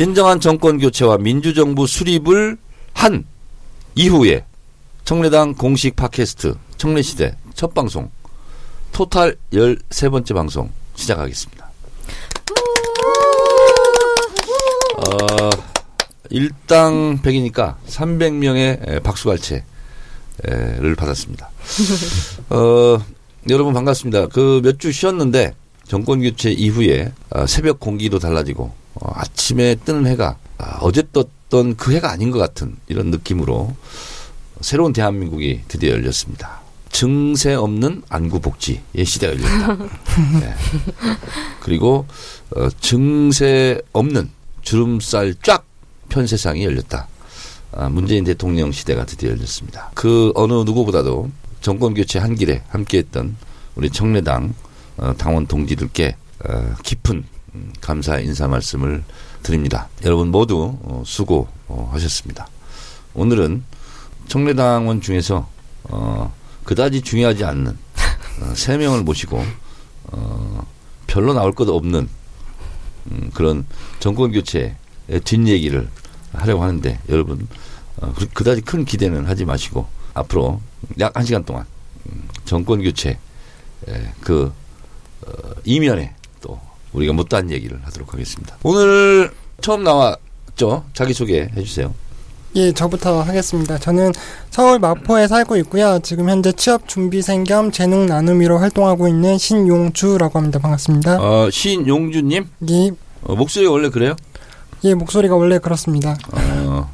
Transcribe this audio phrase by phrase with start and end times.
[0.00, 2.58] 진정한 정권 교체와 민주정부 수립을
[2.92, 3.24] 한
[3.94, 4.44] 이후에
[5.06, 8.10] 청래당 공식 팟캐스트 청래시대 첫 방송
[8.92, 11.70] 토탈 13번째 방송 시작하겠습니다.
[14.98, 15.50] 어,
[16.28, 19.64] 일당 100이니까 300명의 박수갈채를
[20.98, 21.48] 받았습니다.
[22.50, 22.98] 어,
[23.48, 24.26] 여러분 반갑습니다.
[24.26, 25.54] 그 몇 주 쉬었는데
[25.88, 31.92] 정권 교체 이후에 어, 새벽 공기도 달라지고 어, 아침에 뜨는 해가 아, 어제 떴던 그
[31.94, 33.74] 해가 아닌 것 같은 이런 느낌으로
[34.60, 36.60] 새로운 대한민국이 드디어 열렸습니다.
[36.90, 39.74] 증세 없는 안구 복지의 시대가 열렸다.
[40.40, 40.54] 네.
[41.60, 42.06] 그리고
[42.54, 44.30] 어, 증세 없는
[44.62, 45.66] 주름살 쫙
[46.08, 47.08] 편 세상이 열렸다.
[47.72, 49.90] 아, 문재인 대통령 시대가 드디어 열렸습니다.
[49.94, 53.36] 그 어느 누구보다도 정권 교체 한 길에 함께했던
[53.74, 54.54] 우리 청래당
[54.96, 56.16] 어, 당원 동지들께
[56.48, 57.24] 어, 깊은 음,
[57.80, 59.02] 감사 인사 말씀을
[59.42, 59.88] 드립니다.
[60.04, 62.48] 여러분 모두 어, 수고하셨습니다.
[63.14, 63.64] 오늘은
[64.28, 65.48] 청래당원 중에서
[65.84, 66.34] 어,
[66.64, 67.78] 그다지 중요하지 않는
[68.42, 69.42] 어, 세 명을 모시고
[70.04, 70.66] 어,
[71.06, 72.08] 별로 나올 것 없는
[73.12, 73.64] 음, 그런
[74.00, 74.74] 정권 교체의
[75.24, 75.88] 뒷 얘기를
[76.32, 77.46] 하려고 하는데 여러분
[77.98, 80.60] 어, 그- 그다지 큰 기대는 하지 마시고 앞으로
[80.98, 81.64] 약 한 시간 동안
[82.06, 83.18] 음, 정권 교체
[83.88, 84.52] 에, 그
[85.26, 85.32] 어,
[85.64, 86.15] 이면에 또
[86.96, 88.56] 우리가 못다한 얘기를 하도록 하겠습니다.
[88.62, 89.30] 오늘
[89.60, 90.84] 처음 나왔죠?
[90.94, 91.94] 자기 소개 해주세요.
[92.56, 93.76] 예, 저부터 하겠습니다.
[93.76, 94.12] 저는
[94.50, 95.98] 서울 마포에 살고 있고요.
[96.02, 100.58] 지금 현재 취업 준비생 겸 재능 나눔이로 활동하고 있는 신용주라고 합니다.
[100.58, 101.18] 반갑습니다.
[101.20, 102.90] 어, 신용주님 예,
[103.24, 104.16] 어, 목소리가 원래 그래요?
[104.84, 106.16] 예, 목소리가 원래 그렇습니다.
[106.32, 106.90] 어,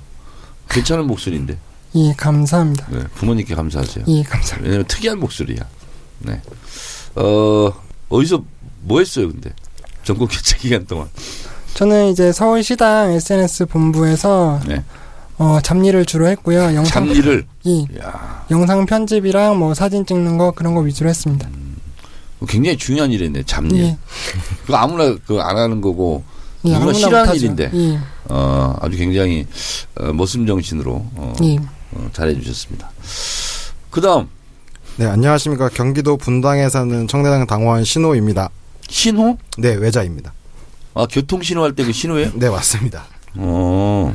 [0.68, 1.56] 괜찮은 목소리인데
[1.94, 2.88] 예, 감사합니다.
[2.91, 4.04] 네, 부모님께 감사하세요.
[4.08, 4.64] 예, 감사합니다.
[4.64, 5.60] 왜냐면 특이한 목소리야.
[6.20, 6.41] 네.
[7.14, 7.72] 어,
[8.08, 8.42] 어디서
[8.80, 9.50] 뭐 했어요, 근데?
[10.04, 11.08] 전국 교체 기간 동안.
[11.74, 14.84] 저는 이제 서울시당 SNS 본부에서 네.
[15.38, 16.74] 어, 잡일을 주로 했고요.
[16.74, 17.46] 영상 잡일을.
[17.66, 21.48] 예, 야 영상 편집이랑 뭐 사진 찍는 거 그런 거 위주로 했습니다.
[22.48, 23.76] 굉장히 중요한 일이네, 잡일.
[23.76, 23.96] 예,
[24.66, 26.24] 그거 아무나 그거 안 하는 거고,
[26.64, 27.36] 예, 누구나 싫어하는 못하죠.
[27.44, 27.70] 일인데.
[27.72, 27.98] 예,
[28.28, 29.46] 어, 아주 굉장히,
[29.96, 31.56] 어, 머슴 정신으로, 어, 예.
[31.92, 32.91] 어, 잘해 주셨습니다.
[33.91, 34.28] 그 다음,
[34.96, 35.68] 네, 안녕하십니까.
[35.70, 38.50] 경기도 분당에 사는 청래당 당원 신호입니다.
[38.97, 39.38] 신호?
[39.58, 40.32] 네, 외자입니다.
[40.94, 42.32] 아, 교통신호 할 때 그 신호예요?
[42.34, 43.06] 네, 맞습니다.
[43.36, 44.14] 어,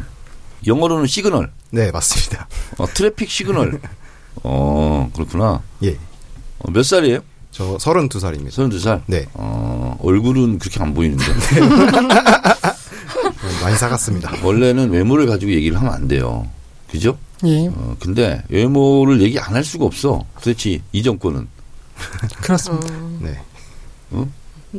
[0.68, 2.48] 영어로는 시그널, 네, 맞습니다.
[2.78, 3.82] 어, traffic signal.
[4.44, 5.64] 어, 그렇구나.
[5.84, 5.98] 예.
[6.60, 7.22] 어, 몇 살이에요?
[7.52, 8.50] 저 32살입니다.
[8.50, 9.02] 32살?
[9.08, 11.24] 네, 어, 얼굴은 그렇게 안 보이는데.
[13.64, 14.32] 많이 사갔습니다.
[14.44, 16.48] 원래는 외모를 가지고 얘기를 하면 안 돼요.
[16.92, 17.18] 그죠?
[17.46, 20.24] 예, 어, 근데 외모를 얘기 안 할 수가 없어.
[20.36, 21.48] 도대체 이 정권은.
[22.44, 22.94] 그렇습니다.
[23.20, 23.40] 네.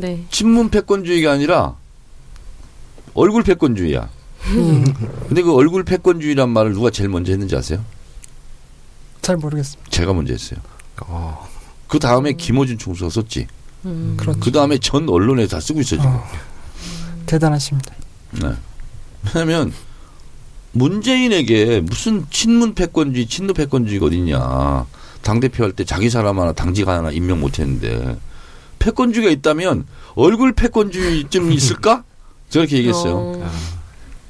[0.00, 0.24] 네.
[0.30, 1.74] 친문 패권주의가 아니라
[3.14, 4.08] 얼굴 패권주의야.
[4.54, 4.84] 예,
[5.28, 7.84] 근데 그 얼굴 패권주의란 말을 누가 제일 먼저 했는지 아세요?
[9.20, 9.90] 잘 모르겠습니다.
[9.90, 10.60] 제가 먼저 했어요.
[11.02, 11.46] 어,
[11.86, 13.46] 그 다음에 김호준 총수가 썼지.
[13.84, 14.14] 음.
[14.18, 14.38] 그렇죠.
[14.40, 16.06] 그 다음에 전 언론에 다 쓰고 있어, 지금.
[16.06, 16.24] 어,
[17.26, 17.94] 대단하십니다.
[18.42, 18.52] 네.
[19.34, 19.72] 왜냐면
[20.72, 24.86] 문재인에게 무슨 친문 패권주의, 친노 패권주의가 어딨냐.
[25.22, 28.16] 당대표 할 때 자기 사람 하나, 당직 하나 임명 못 했는데
[28.78, 32.04] 패권주의가 있다면 얼굴 패권주의 좀 있을까?
[32.50, 33.14] 저렇게 얘기했어요.
[33.16, 33.50] 어.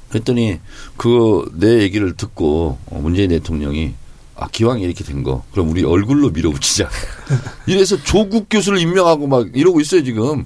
[0.09, 0.59] 그랬더니
[0.97, 3.93] 그 내 얘기를 듣고 어, 문재인 대통령이
[4.35, 6.89] 아 기왕 이렇게 된 거 그럼 우리 얼굴로 밀어붙이자.
[7.67, 10.45] 이래서 조국 교수를 임명하고 막 이러고 있어요 지금.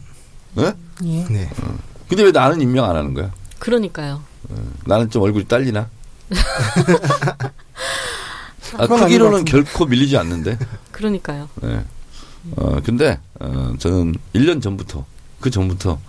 [0.55, 0.73] 네?
[1.05, 1.49] 예, 네.
[2.07, 3.31] 근데 왜 나는 임명 안 하는 거야?
[3.59, 4.21] 그러니까요.
[4.85, 5.89] 나는 좀 얼굴이 딸리나?
[8.77, 9.45] 아, 크기로는.
[9.45, 10.57] 결코 밀리지 않는데.
[10.91, 11.49] 그러니까요.
[11.61, 11.83] 네.
[12.57, 15.05] 어, 근데, 어, 저는 1년 전부터,
[15.39, 15.99] 그 전부터,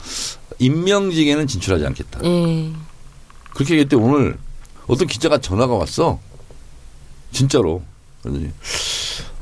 [0.58, 2.20] 임명직에는 진출하지 않겠다.
[2.24, 2.72] 예.
[3.54, 4.38] 그렇게 얘기했더니 오늘
[4.86, 6.18] 어떤 기자가 전화가 왔어.
[7.32, 7.82] 진짜로.
[8.22, 8.50] 그러더니,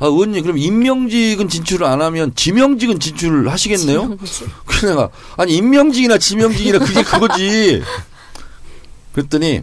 [0.00, 4.16] 아, 의원님, 그럼 임명직은 진출을 안 하면 지명직은 진출을 하시겠네요?
[4.66, 7.82] 그래서 내가, 아니, 임명직이나 지명직이나 그게 그거지.
[9.12, 9.62] 그랬더니,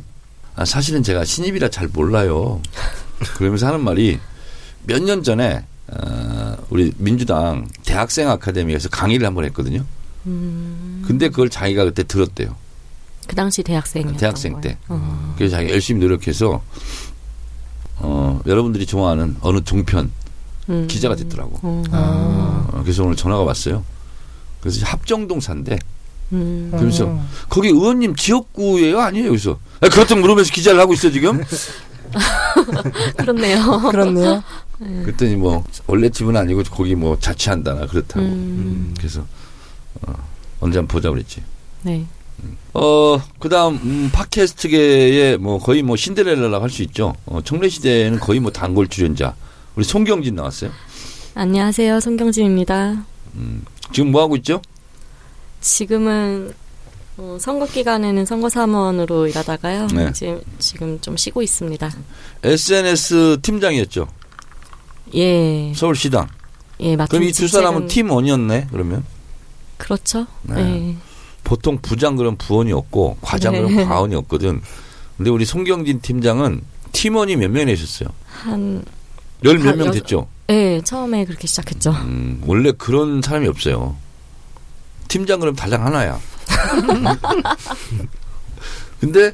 [0.56, 2.62] 아, 사실은 제가 신입이라 잘 몰라요.
[3.36, 4.20] 그러면서 하는 말이
[4.84, 9.86] 몇 년 전에, 어, 우리 민주당 대학생 아카데미에서 강의를 한 번 했거든요.
[10.28, 11.04] 음.
[11.08, 12.56] 근데 그걸 자기가 그때 들었대요.
[13.28, 14.16] 그 당시 대학생.
[14.18, 14.78] 대학생 때.
[14.88, 15.34] 어.
[15.38, 16.62] 그래서 자기가 열심히 노력해서,
[17.98, 20.12] 어, 여러분들이 좋아하는 어느 종편
[20.70, 20.88] 음.
[20.88, 21.60] 기자가 됐더라고.
[21.62, 21.84] 어.
[21.92, 23.84] 어, 그래서 오늘 전화가 왔어요.
[24.62, 25.78] 그래서 합정동 산대.
[26.32, 26.68] 음.
[26.72, 29.00] 그러면서 어, 거기 의원님 지역구예요?
[29.00, 29.30] 아니에요?
[29.30, 31.42] 그래서 아, 그렇다고 물으면서 기자를 하고 있어 지금.
[33.18, 33.80] 그렇네요.
[33.90, 34.44] 그렇네요.
[34.80, 38.22] 그랬더니 뭐 원래 집은 아니고 거기 뭐 자취한다나 그렇다고.
[38.26, 38.94] 음.
[38.98, 39.26] 그래서
[40.02, 40.14] 어,
[40.60, 41.42] 언제 한번 보자 그랬지.
[41.84, 42.06] 네.
[42.74, 47.14] 어, 그 다음, 음, 팟캐스트계의 뭐 거의 뭐 신데렐라라고 할 수 있죠.
[47.26, 49.36] 어, 청래시대에는 거의 뭐 단골 출연자.
[49.76, 50.72] 우리 송경진 나왔어요.
[51.36, 52.00] 안녕하세요.
[52.00, 53.04] 송경진입니다.
[53.92, 54.62] 지금 뭐 하고 있죠?
[55.62, 56.54] 지금은
[57.22, 59.88] 어, 선거 기간에는 선거 사무원으로 일하다가요.
[59.88, 60.14] 네.
[60.14, 61.92] 지금, 지금 좀 쉬고 있습니다.
[62.44, 64.08] SNS 팀장이었죠.
[65.16, 66.30] 예, 서울시당.
[66.80, 69.04] 예, 그럼 이 두 사람은 팀원이었네, 그러면?
[69.78, 70.28] 그렇죠.
[70.44, 70.62] 네.
[70.62, 70.96] 예.
[71.44, 73.84] 보통 부장 그럼 부원이 없고, 과장 그럼 네.
[73.84, 74.62] 과원이 없거든.
[75.18, 76.62] 근데 우리 송경진 팀장은
[76.94, 78.08] 팀원이 몇명 되셨어요?
[78.28, 78.86] 한,
[79.44, 80.28] 열몇한명 됐죠?
[80.52, 81.92] 예, 처음에 그렇게 시작했죠.
[81.92, 83.98] 음, 원래 그런 사람이 없어요.
[85.10, 86.18] 팀장 그럼 달랑 하나야.
[89.00, 89.34] 근데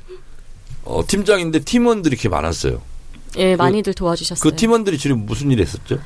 [0.84, 2.82] 어, 팀장인데 팀원들이 이렇게 많았어요.
[3.38, 4.50] 예, 많이들 도와주셨어요.
[4.50, 6.00] 그 팀원들이 주로 무슨 일 했었죠?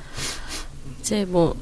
[0.99, 1.55] 이제 뭐,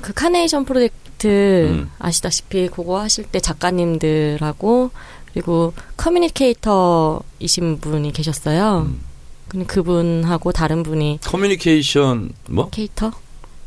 [0.00, 1.90] 그 카네이션 프로젝트 음.
[1.98, 4.90] 아시다시피 그거 하실 때 작가님들하고
[5.32, 8.86] 그리고 커뮤니케이터이신 분이 계셨어요.
[8.86, 9.00] 음.
[9.48, 12.68] 근데 그분하고 다른 분이 커뮤니케이션 뭐?
[12.70, 13.12] cator?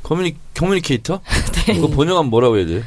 [0.04, 1.22] communi communicator?
[1.68, 1.76] 네.
[1.76, 2.84] 그거 번역하면 뭐라고 해야 돼?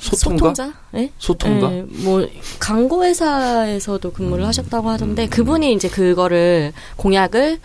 [0.00, 0.54] 소통가?
[0.54, 0.72] 소통자?
[0.94, 1.12] 예?
[1.18, 1.72] 소통가?
[1.72, 2.26] 예, 뭐
[2.58, 4.48] 광고 회사에서도 근무를 음.
[4.48, 5.30] 하셨다고 하던데 음.
[5.30, 7.60] 그분이 이제 그거를 공약을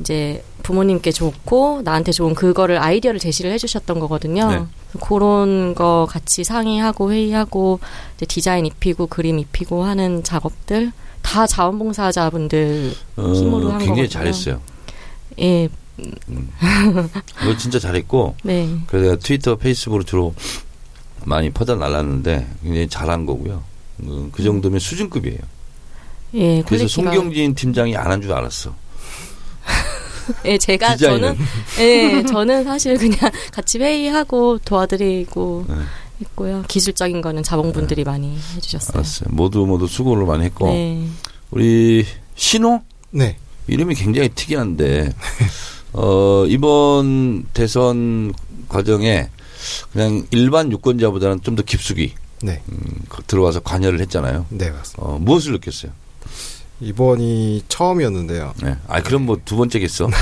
[0.00, 4.50] 이제 부모님께 좋고 나한테 좋은 그거를 아이디어를 제시를 해주셨던 거거든요.
[4.50, 4.64] 네.
[5.00, 7.80] 그런 거 같이 상의하고 회의하고
[8.16, 10.92] 이제 디자인 입히고 그림 입히고 하는 작업들
[11.22, 14.08] 다 자원봉사자분들 어, 힘으로 한 굉장히 거거든요.
[14.08, 14.60] 잘했어요.
[15.40, 15.68] 예,
[17.38, 20.34] 그거 진짜 잘했고 네, 그래서 내가 트위터, 페이스북으로 주로
[21.26, 23.62] 많이 퍼다 날랐는데 굉장히 잘한 거고요.
[24.06, 25.38] 어, 그 정도면 수준급이에요.
[26.34, 28.74] 예, 그래서 송경진 팀장이 안 한 줄 알았어.
[30.46, 31.36] 예, 제가 디자인은.
[31.36, 31.46] 저는
[31.80, 33.18] 예, 저는 사실 그냥
[33.52, 35.74] 같이 회의하고 도와드리고 네.
[36.22, 36.64] 했고요.
[36.68, 38.98] 기술적인 거는 자봉분들이 많이 해주셨어요.
[38.98, 39.28] 알았어요.
[39.32, 41.06] 모두 모두 수고를 많이 했고 네,
[41.50, 42.04] 우리
[42.34, 43.36] 신호 네.
[43.66, 45.12] 이름이 굉장히 특이한데
[45.94, 48.32] 어 이번 대선
[48.68, 49.28] 과정에
[49.92, 52.60] 그냥 일반 유권자보다는 좀 더 깊숙이 네.
[52.70, 52.78] 음,
[53.26, 54.46] 들어와서 관여를 했잖아요.
[54.50, 55.02] 네, 맞습니다.
[55.02, 55.92] 어 무엇을 느꼈어요?
[56.80, 58.52] 이번이 처음이었는데요.
[58.62, 58.76] 네.
[58.88, 60.08] 아 그럼 뭐 두 번째겠어.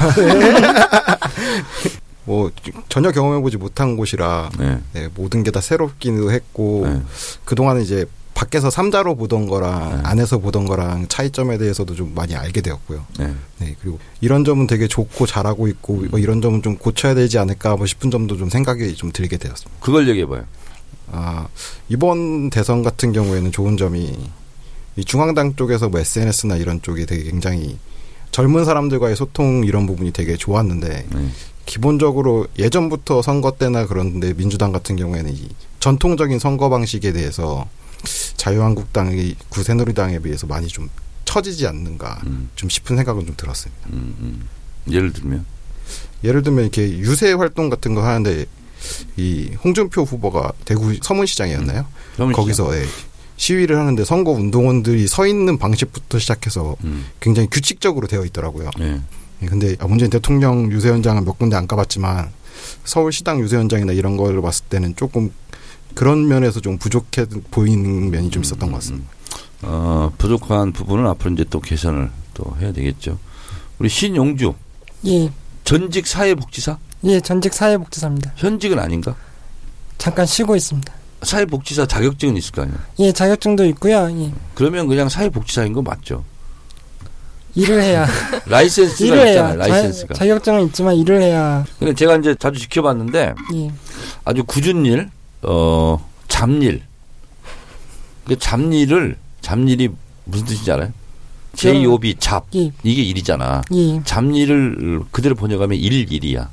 [2.24, 2.50] 뭐
[2.88, 4.78] 전혀 경험해보지 못한 곳이라 네.
[4.92, 7.02] 네, 모든 게 다 새롭기도 했고 네.
[7.44, 8.06] 그동안은 이제
[8.42, 10.00] 밖에서 삼자로 보던 거랑 네.
[10.02, 13.06] 안에서 보던 거랑 차이점에 대해서도 좀 많이 알게 되었고요.
[13.18, 13.34] 네.
[13.58, 17.76] 네, 그리고 이런 점은 되게 좋고 잘하고 있고 어, 이런 점은 좀 고쳐야 되지 않을까
[17.76, 19.80] 뭐 싶은 점도 좀 생각이 좀 들게 되었습니다.
[19.80, 20.44] 그걸 얘기해 봐요.
[21.12, 21.46] 아,
[21.88, 24.12] 이번 대선 같은 경우에는 좋은 점이
[24.96, 27.78] 이 중앙당 쪽에서 뭐 SNS나 이런 쪽이 되게 굉장히
[28.32, 31.28] 젊은 사람들과의 소통 이런 부분이 되게 좋았는데 네.
[31.64, 35.48] 기본적으로 예전부터 선거 때나 그런데 민주당 같은 경우에는 이
[35.78, 37.66] 전통적인 선거 방식에 대해서
[38.42, 40.88] 자유한국당이 구새누리당에 비해서 많이 좀
[41.24, 43.88] 처지지 않는가 음, 좀 싶은 생각은 좀 들었습니다.
[43.92, 44.48] 음, 음.
[44.92, 45.46] 예를 들면
[46.24, 48.44] 예를 들면 이렇게 유세 활동 같은 거 하는데
[49.16, 51.86] 이 홍준표 후보가 대구 서문시장이었나요?
[52.14, 52.84] 그러면 거기서 예,
[53.36, 58.70] 시위를 하는데 선거 운동원들이 서 있는 방식부터 시작해서 음, 굉장히 규칙적으로 되어 있더라고요.
[58.76, 59.00] 네.
[59.42, 62.32] 예, 근데 문재인 대통령 유세 현장은 몇 군데 안 가봤지만
[62.84, 65.30] 서울 시당 유세 현장이나 이런 걸 봤을 때는 조금
[65.94, 69.08] 그런 면에서 좀 부족해 보이는 면이 좀 있었던 것 같습니다.
[69.62, 73.18] 어, 부족한 부분은 앞으로 이제 또 개선을 또 해야 되겠죠.
[73.78, 74.54] 우리 신용주
[75.06, 75.30] 예,
[75.64, 78.32] 전직 사회복지사 예, 전직 사회복지사입니다.
[78.36, 79.14] 현직은 아닌가?
[79.98, 80.92] 잠깐 쉬고 있습니다.
[81.22, 82.76] 사회복지사 자격증은 있을 거 아니야.
[82.98, 84.08] 예, 자격증도 있고요.
[84.20, 86.24] 예, 그러면 그냥 사회복지사인 거 맞죠?
[87.54, 88.06] 일을 해야
[88.46, 89.48] 라이센스가 일을 있잖아요.
[89.48, 90.14] 해야 라이센스가.
[90.14, 93.70] 자, 자격증은 있지만 일을 해야 근데 제가 이제 자주 지켜봤는데 예,
[94.24, 95.10] 아주 굳은 일,
[95.42, 96.82] 어, 잡일.
[98.26, 99.88] 그 잡일을 잡일이
[100.24, 100.92] 무슨 뜻인지 알아요?
[101.54, 103.62] J-O-B 잡 예, 이게 일이잖아.
[103.74, 106.48] 예, 잡일을 그대로 번역하면 일일이야.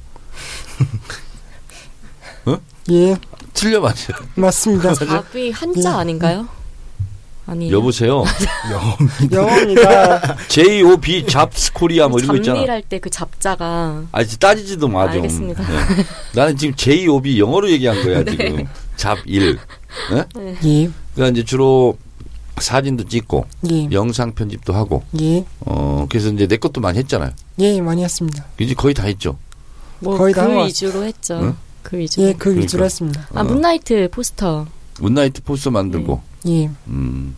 [2.91, 3.15] 예,
[3.53, 4.13] 틀려 맞죠?
[4.35, 4.93] 맞습니다.
[4.93, 5.93] 답이 한자 예.
[5.93, 6.47] 아닌가요?
[7.49, 8.23] 아니 여보세요.
[9.31, 10.35] 영어입니다.
[10.47, 12.57] J-O-B 잡스 코리아 뭐 이런 거 있잖아.
[12.59, 15.15] 잡일 할 때 그 잡자가 아, 이제 따지지도 마 좀.
[15.23, 15.63] 알겠습니다.
[15.63, 16.05] 네.
[16.35, 18.67] 나는 지금 J-O-B 영어로 얘기한 거야 지금.
[18.95, 19.57] 잡일.
[20.11, 20.25] 네?
[20.65, 21.97] 예, 그러니까 이제 주로
[22.59, 27.31] 사진도 찍고 예, 영상 편집도 하고 예, 어 그래서 이제 내 것도 많이 했잖아요.
[27.59, 28.45] 예, 많이 했습니다.
[28.59, 29.37] 이제 거의 다 했죠.
[29.99, 31.39] 뭐 거의 다한 그것 위주로 했죠.
[31.41, 31.55] 응?
[31.81, 32.27] 그 위주로.
[32.27, 32.83] 예, 그 위주로 그러니까.
[32.85, 33.27] 했습니다.
[33.33, 33.43] 아 어.
[33.45, 34.67] 문나이트 포스터.
[34.99, 37.35] 문나이트 포스터 만들고 예, 음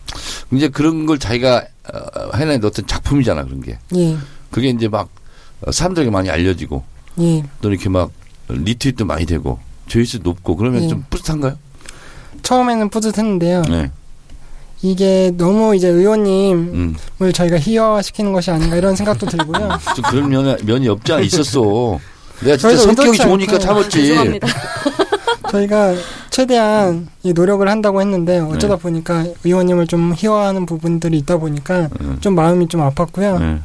[0.51, 4.17] 이제 그런 걸 자기가 어, 해낸 어떤 작품이잖아 그런 게 예,
[4.51, 5.09] 그게 이제 막
[5.65, 6.83] 어, 사람들에게 많이 알려지고
[7.19, 7.43] 예.
[7.61, 8.11] 또 이렇게 막
[8.47, 10.87] 리트윗도 많이 되고 조회수 높고 그러면 예.
[10.87, 11.57] 좀 뿌듯한가요?
[12.43, 13.61] 처음에는 뿌듯했는데요.
[13.63, 13.91] 네.
[14.81, 16.95] 이게 너무 이제 의원님을 음.
[17.33, 19.69] 저희가 희화화시키는 것이 아닌가 이런 생각도 들고요.
[19.95, 21.99] 좀 그런 면이, 면이 없지 않아 있었어.
[22.41, 23.59] 내가 진짜 성격이 좋으니까.
[23.59, 23.89] 참았지.
[24.07, 24.47] 죄송합니다.
[25.51, 25.93] 저희가
[26.29, 28.81] 최대한 이 노력을 한다고 했는데 어쩌다 네.
[28.81, 32.17] 보니까 의원님을 좀 희화하는 부분들이 있다 보니까 음.
[32.21, 33.39] 좀 마음이 좀 아팠고요.
[33.39, 33.59] 네,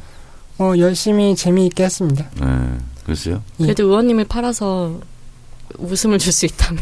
[0.59, 2.25] 어, 열심히 재미있게 했습니다.
[2.39, 2.47] 네.
[3.05, 3.41] 글쎄요.
[3.57, 4.99] 그래도 의원님을 팔아서
[5.77, 6.81] 웃음을 줄 수 있다면.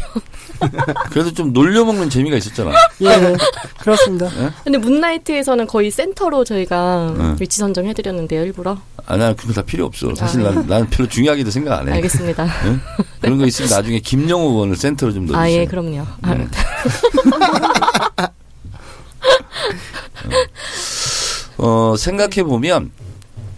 [1.10, 2.70] 그래도 좀 놀려먹는 재미가 있었잖아.
[3.02, 3.36] 예,
[3.80, 4.30] 그렇습니다.
[4.64, 7.36] 근데 문나이트에서는 거의 센터로 저희가 응.
[7.38, 8.78] 위치 선정해드렸는데요, 일부러.
[9.06, 10.14] 아, 난 그런 거 다 필요 없어.
[10.14, 11.92] 사실 아, 난, 나는 별로 중요하게도 생각 안 해.
[11.92, 12.46] 알겠습니다.
[12.64, 12.80] 응?
[13.20, 15.42] 그런 거 있으면 나중에 김영우 의원을 센터로 좀 넣어주세요.
[15.42, 16.06] 아, 예, 그럼요.
[16.22, 16.46] 아, 네.
[21.58, 22.90] 어, 생각해보면,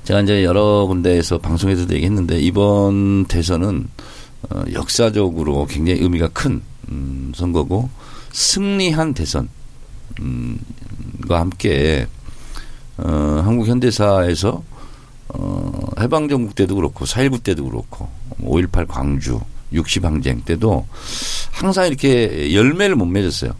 [0.04, 3.88] 제가 이제 여러 군데에서 방송에서도 얘기했는데, 이번 대선은,
[4.50, 7.88] 어, 역사적으로 굉장히 의미가 큰, 음, 선거고,
[8.32, 9.48] 승리한 대선,
[10.20, 10.58] 음,
[11.28, 12.06] 과 함께,
[12.96, 14.62] 어, 한국 현대사에서,
[15.28, 18.08] 어, 해방정국 때도 그렇고, 4.19 때도 그렇고,
[18.40, 19.40] 5.18 광주,
[19.72, 20.86] 60 항쟁 때도
[21.50, 23.52] 항상 이렇게 열매를 못 맺었어요.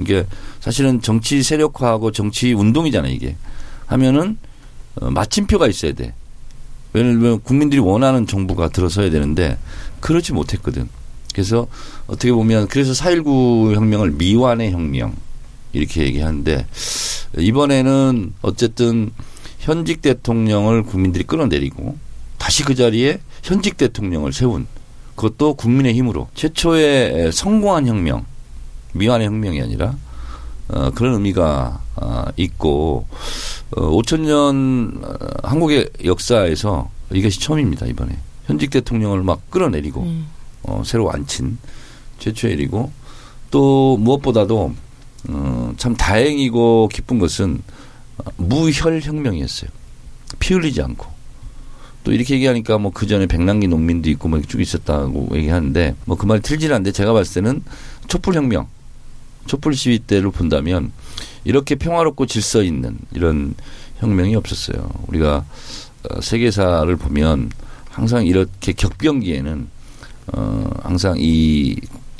[0.00, 0.26] 이게
[0.60, 3.36] 사실은 정치 세력화하고 정치 운동이잖아요, 이게.
[3.86, 4.38] 하면은,
[4.96, 6.14] 어, 마침표가 있어야 돼.
[6.92, 9.58] 왜냐면 뭐 국민들이 원하는 정부가 들어서야 되는데,
[10.00, 10.88] 그렇지 못했거든.
[11.32, 11.66] 그래서
[12.06, 15.14] 어떻게 보면, 그래서 4.19 혁명을 미완의 혁명,
[15.72, 16.66] 이렇게 얘기하는데,
[17.38, 19.10] 이번에는 어쨌든
[19.58, 21.96] 현직 대통령을 국민들이 끌어내리고,
[22.36, 24.66] 다시 그 자리에 현직 대통령을 세운,
[25.14, 28.26] 그것도 국민의 힘으로, 최초의 성공한 혁명,
[28.92, 29.96] 미완의 혁명이 아니라,
[30.72, 33.06] 어, 그런 의미가 어, 있고
[33.76, 40.26] 어, 5천 년 어, 한국의 역사에서 이것이 처음입니다 이번에 현직 대통령을 막 끌어내리고 음.
[40.62, 41.58] 어, 새로 앉힌
[42.18, 42.90] 최초의 일이고
[43.50, 44.74] 또 무엇보다도
[45.28, 47.62] 어, 참 다행이고 기쁜 것은
[48.18, 49.70] 어, 무혈 혁명이었어요.
[50.38, 51.06] 피 흘리지 않고
[52.04, 56.26] 또 이렇게 얘기하니까 뭐 그 전에 백남기 농민도 있고 뭐 쭉 있었다고 얘기하는데 뭐 그
[56.26, 57.62] 말이 틀리는 않는데 제가 봤을 때는
[58.08, 58.66] 촛불 혁명
[59.46, 60.92] 촛불 시위 때를 본다면
[61.44, 63.54] 이렇게 평화롭고 질서 있는 이런
[63.98, 64.88] 혁명이 없었어요.
[65.08, 65.44] 우리가
[66.10, 67.50] 어, 세계사를 보면
[67.88, 69.68] 항상 이렇게 격변기에는
[70.28, 71.76] 어 항상 이,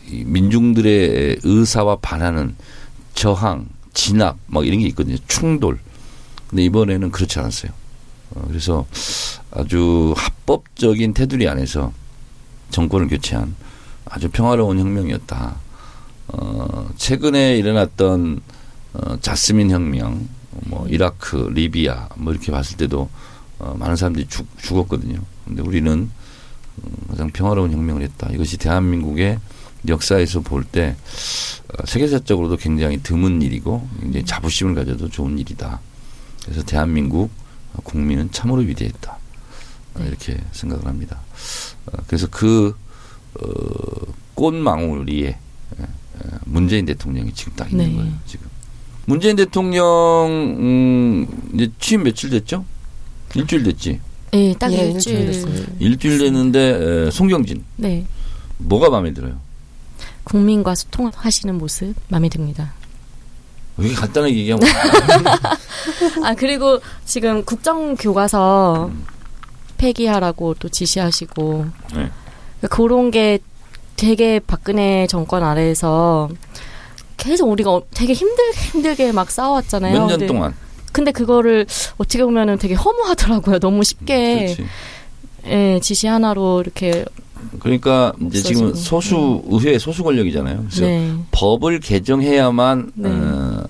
[0.09, 2.57] 이 민중들의 의사와 반하는
[3.14, 5.17] 저항, 진압 막 이런 게 있거든요.
[5.29, 5.79] 충돌.
[6.49, 7.73] 근데 이번에는 그렇지 않았어요.
[8.31, 8.87] 어, 그래서
[9.50, 11.93] 아주 합법적인 테두리 안에서
[12.71, 13.55] 정권을 교체한
[14.05, 15.57] 아주 평화로운 혁명이었다.
[16.29, 18.41] 어, 최근에 일어났던
[18.95, 20.29] 어, 자스민 혁명,
[20.67, 23.09] 뭐 이라크, 리비아 뭐 이렇게 봤을 때도
[23.59, 25.21] 어, 많은 사람들이 죽, 죽었거든요.
[25.47, 26.11] 근데 우리는
[26.79, 28.29] 음, 가장 평화로운 혁명을 했다.
[28.31, 29.38] 이것이 대한민국의
[29.88, 30.97] 역사에서 볼때
[31.69, 35.81] 어, 세계사적으로도 굉장히 드문 일이고 굉장히 자부심을 가져도 좋은 일이다.
[36.45, 37.31] 그래서 대한민국
[37.85, 39.12] 국민은 참으로 위대했다.
[39.95, 40.09] 어, 네.
[40.09, 41.21] 이렇게 생각을 합니다.
[41.87, 42.76] 어, 그래서 그
[43.41, 45.38] 어, 꽃망울 위에 예,
[45.81, 45.87] 예,
[46.45, 47.97] 문재인 대통령이 지금 딱 있는 네.
[47.97, 48.12] 거예요.
[48.26, 48.47] 지금
[49.07, 49.85] 문재인 대통령
[50.59, 52.64] 음, 이제 취임 며칠 됐죠?
[53.35, 54.00] 일주일 됐지.
[54.35, 55.21] 예, 딱 예, 일주일.
[55.21, 55.73] 일주일 됐습니다.
[55.79, 58.07] 일주일 됐는데 에, 송경진 네.
[58.59, 59.38] 뭐가 마음에 들어요?
[60.25, 62.73] 국민과 소통하시는 모습 마음에 듭니다.
[63.76, 64.69] 왜 이렇게 간단하게 얘기하면
[66.25, 68.91] 아 그리고 지금 국정 교과서
[69.79, 72.11] 폐기하라고 또 지시하시고 네.
[72.61, 73.38] 그러니까 그런 게
[74.02, 76.28] 되게 박근혜 정권 아래에서
[77.16, 79.94] 계속 우리가 어- 되게 힘들게 힘들게 막 싸워왔잖아요.
[79.97, 80.54] 몇 년 동안
[80.90, 81.66] 근데 그거를
[81.99, 83.61] 어떻게 보면은 되게 허무하더라고요.
[83.61, 84.64] 너무 쉽게 그렇지.
[85.47, 87.04] 예, 지시 하나로 이렇게
[87.61, 88.85] 그러니까 이제 지금 없어지고.
[89.00, 90.64] 소수 의회 소수 권력이잖아요.
[90.68, 93.09] 그래서 네, 법을 개정해야만 네.
[93.09, 93.64] 어,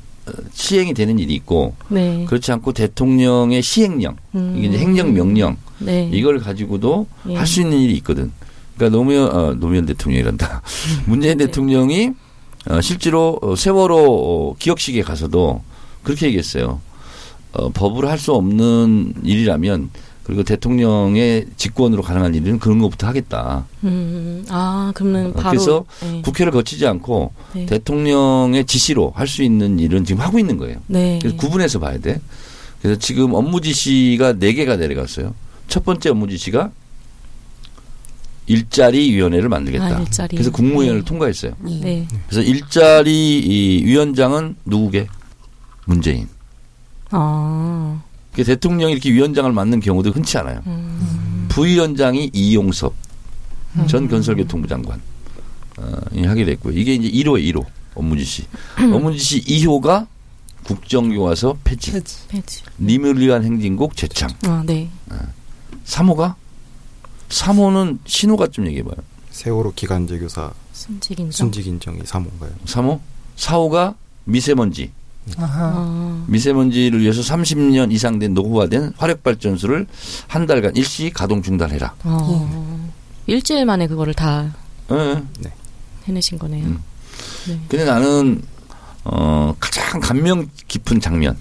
[0.54, 6.08] 시행이 되는 일이 있고 네, 그렇지 않고 대통령의 시행령 음, 이게 이제 행정 명령 네,
[6.10, 7.34] 이걸 가지고도 예.
[7.36, 8.32] 할수 있는 일이 있거든.
[8.82, 10.62] 그러니까 노무현 어, 노무현 대통령이란다.
[11.06, 11.46] 문재인 네.
[11.46, 12.10] 대통령이
[12.68, 15.62] 어, 실제로 어, 세월호 어, 기억식에 가서도
[16.02, 16.80] 그렇게 얘기했어요.
[17.52, 19.90] 어, 법으로 할 수 없는 일이라면
[20.24, 23.66] 그리고 대통령의 직권으로 가능한 일은 그런 것부터 하겠다.
[23.84, 27.66] 음, 아 그러면 어, 바로 그래서 네, 국회를 거치지 않고 네.
[27.66, 30.78] 대통령의 지시로 할 수 있는 일은 지금 하고 있는 거예요.
[30.88, 32.20] 네, 그래서 구분해서 봐야 돼.
[32.80, 35.34] 그래서 지금 업무 지시가 네개가 내려갔어요.
[35.68, 36.70] 첫 번째 업무 지시가
[38.46, 39.84] 일자리 위원회를 만들겠다.
[39.84, 40.36] 아, 일자리.
[40.36, 41.04] 그래서 국무위원을 네.
[41.04, 41.52] 통과했어요.
[41.60, 45.06] 네, 그래서 일자리 이 위원장은 누구게?
[45.84, 46.28] 문재인.
[47.10, 48.02] 아,
[48.34, 50.62] 그 대통령이 이렇게 위원장을 맡는 경우도 흔치 않아요.
[50.66, 52.94] 음, 부위원장이 이용섭
[53.86, 55.00] 전 건설교통부 장관
[55.78, 56.76] 어, 이 하게 됐고요.
[56.76, 58.44] 이게 이제 1호 1호 업무 지시.
[58.78, 60.06] 업무 지시 2호가
[60.64, 61.92] 국정교과서 폐지.
[61.92, 62.28] 폐지.
[62.28, 62.62] 폐지.
[62.78, 64.30] 님을 위한 행진곡 재창.
[64.44, 64.88] 아, 네.
[65.84, 66.34] 3호가?
[67.32, 68.94] 3호는 신호가 좀 얘기해봐요.
[69.30, 71.32] 세월호 기간제 교사 순직 인정.
[71.32, 72.52] 순직 인정이 3호인가요?
[72.66, 73.00] 3호?
[73.36, 74.92] 4호가 미세먼지.
[75.38, 75.72] 아하.
[75.74, 79.86] 아, 미세먼지를 위해서 30년 이상 된 노후화된 화력발전소를
[80.26, 81.94] 한 달간 일시 가동 중단해라.
[82.04, 82.90] 어.
[83.26, 84.52] 일주일 만에 그거를 다
[84.90, 85.22] 예.
[86.04, 86.66] 해내신 거네요.
[86.66, 86.82] 음.
[87.46, 87.60] 네.
[87.68, 88.42] 근데 나는
[89.04, 91.36] 어 가장 감명 깊은 장면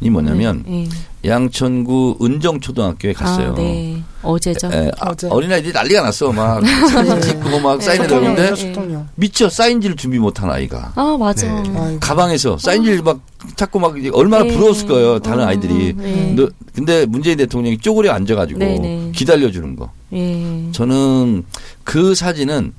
[0.00, 0.86] 이 뭐냐면 네,
[1.22, 1.30] 네.
[1.30, 3.52] 양천구 은정초등학교에 갔어요.
[3.52, 4.02] 아, 네.
[4.22, 4.70] 어제죠.
[4.70, 5.26] 에, 아, 어제.
[5.28, 6.30] 어린아이들이 난리가 났어.
[6.32, 8.08] 막 사진 찍고 막 사인해 네.
[8.08, 8.46] 들었는데 네.
[8.48, 9.08] 수통령, 수통령.
[9.14, 11.46] 미쳐 사인지를 준비 못한 아이가 아, 맞아.
[11.62, 11.70] 네.
[11.78, 12.00] 아이고.
[12.00, 13.20] 가방에서 사인지를 막
[13.56, 14.52] 찾고 막 얼마나 네.
[14.54, 15.18] 부러웠을 거예요.
[15.20, 15.94] 다른 어, 아이들이.
[15.96, 16.34] 네.
[16.36, 19.10] 너- 근데 문재인 대통령이 쪼그려 앉아가지고 네, 네.
[19.14, 19.90] 기다려주는 거.
[20.12, 20.68] 예.
[20.72, 21.44] 저는
[21.84, 22.74] 그 사진은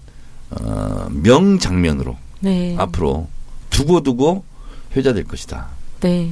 [0.51, 2.75] 어, 명장면으로 네.
[2.77, 3.27] 앞으로
[3.71, 4.43] 두고두고
[4.95, 5.67] 회자될 것이다.
[6.01, 6.29] 네.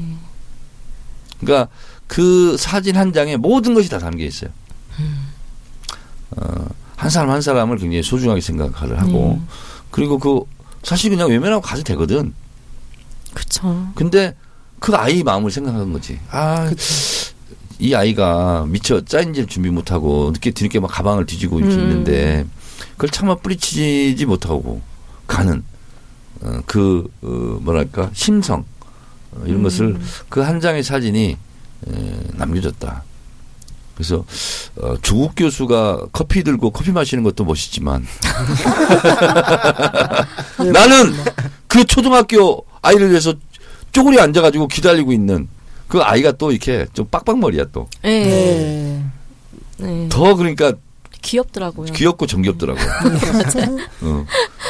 [1.40, 1.70] 그러니까
[2.08, 4.50] 그 사진 한 장에 모든 것이 다 담겨 있어요.
[6.32, 9.42] 어, 한 사람 한 사람을 굉장히 소중하게 생각을 하고 네.
[9.92, 10.42] 그리고 그
[10.84, 12.34] 사실 그냥 외면하고 가도 되거든.
[13.34, 13.92] 그쵸.
[13.96, 14.36] 근데
[14.80, 16.20] 그 아이 마음을 생각한 거지.
[16.30, 17.36] 아, 그쵸.
[17.80, 21.82] 이 아이가 미처 짜인지를 준비 못하고 늦게 뒤늦게 막 가방을 뒤지고 이렇게 음.
[21.82, 22.46] 있는데
[22.92, 24.82] 그걸 차마 뿌리치지 못하고
[25.28, 25.64] 가는
[26.42, 28.66] 어, 그 어, 뭐랄까 심성 어,
[29.46, 29.64] 이런 음.
[29.64, 29.98] 것을
[30.30, 31.38] 그 한 장의 사진이
[31.88, 33.04] 에, 남겨졌다.
[33.96, 34.26] 그래서
[34.78, 38.06] 어, 조국 교수가 커피 들고 커피 마시는 것도 멋있지만
[40.66, 41.14] 예, 나는
[41.68, 43.34] 그 초등학교 아이를 위해서
[43.92, 45.48] 쪼그려 앉아가지고 기다리고 있는
[45.88, 47.88] 그 아이가 또 이렇게 좀 빡빡머리야 또.
[48.04, 48.26] 네.
[48.26, 49.06] 네.
[49.78, 50.10] 네.
[50.10, 50.74] 더 그러니까
[51.22, 51.92] 귀엽더라고요.
[51.94, 52.80] 귀엽고 정겹더라고.
[54.02, 54.26] 어.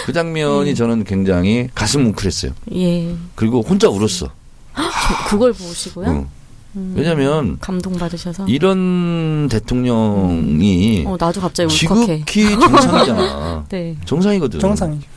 [0.06, 0.75] 그 장면이 음.
[0.75, 2.51] 저는 굉장히 가슴 뭉클했어요.
[2.75, 3.15] 예.
[3.36, 4.30] 그리고 혼자 울었어.
[4.75, 6.09] 저- 그걸 보시고요.
[6.09, 6.29] 어.
[6.75, 6.93] 음.
[6.97, 8.45] 왜냐면 감동 받으셔서.
[8.47, 12.25] 이런 대통령이 어, 나도 갑자기 울컥해.
[12.25, 13.65] 지극히 정상이잖아.
[13.69, 13.97] 네.
[14.05, 14.59] 정상이거든.
[14.59, 15.07] 정상이죠.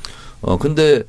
[0.40, 1.02] 어 근데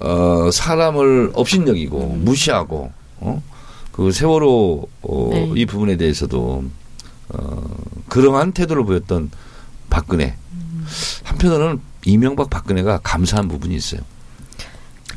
[0.00, 2.24] 어 사람을 업신여기고 음.
[2.24, 5.52] 무시하고 어그 세월호 어, 네.
[5.56, 6.64] 이 부분에 대해서도
[7.30, 7.62] 어
[8.10, 9.30] 그러한 태도를 보였던
[9.88, 10.84] 박근혜 음.
[11.22, 14.02] 한편으로는 이명박 박근혜가 감사한 부분이 있어요.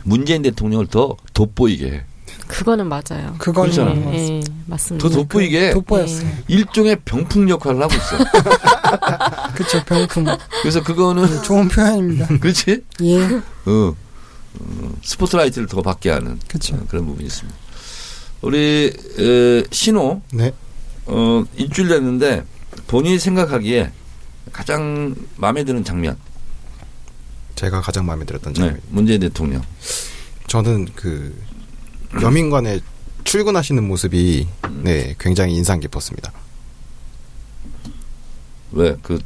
[0.03, 2.03] 문재인 대통령을 더 돋보이게 해.
[2.47, 3.35] 그거는 맞아요.
[3.39, 4.53] 맞는 것 예, 같습니다.
[4.65, 5.09] 맞습니다.
[5.09, 6.29] 더 돋보이게 돋보였어요.
[6.47, 8.17] 일종의 병풍 역할을 하고 있어.
[9.55, 10.25] 그쵸, 병풍.
[10.61, 12.27] 그래서 그거는 좋은 표현입니다.
[12.39, 12.83] 그렇지?
[13.03, 13.21] 예,
[13.65, 13.95] 어,
[14.59, 16.75] 어, 스포트라이트를 더 받게 하는 그쵸.
[16.75, 17.57] 어, 그런 부분이 있습니다.
[18.41, 20.53] 우리 에, 신호 네.
[21.05, 22.43] 어, 일주일 됐는데
[22.87, 23.91] 본인이 생각하기에
[24.51, 26.17] 가장 마음에 드는 장면.
[27.55, 28.81] 제가 가장 마음에 들었던 네, 장면.
[28.89, 29.63] 문재인 대통령.
[30.47, 31.35] 저는 그
[32.21, 32.79] 여민관에
[33.23, 34.81] 출근하시는 모습이 음.
[34.83, 36.31] 네 굉장히 인상 깊었습니다.
[38.71, 39.19] 왜 그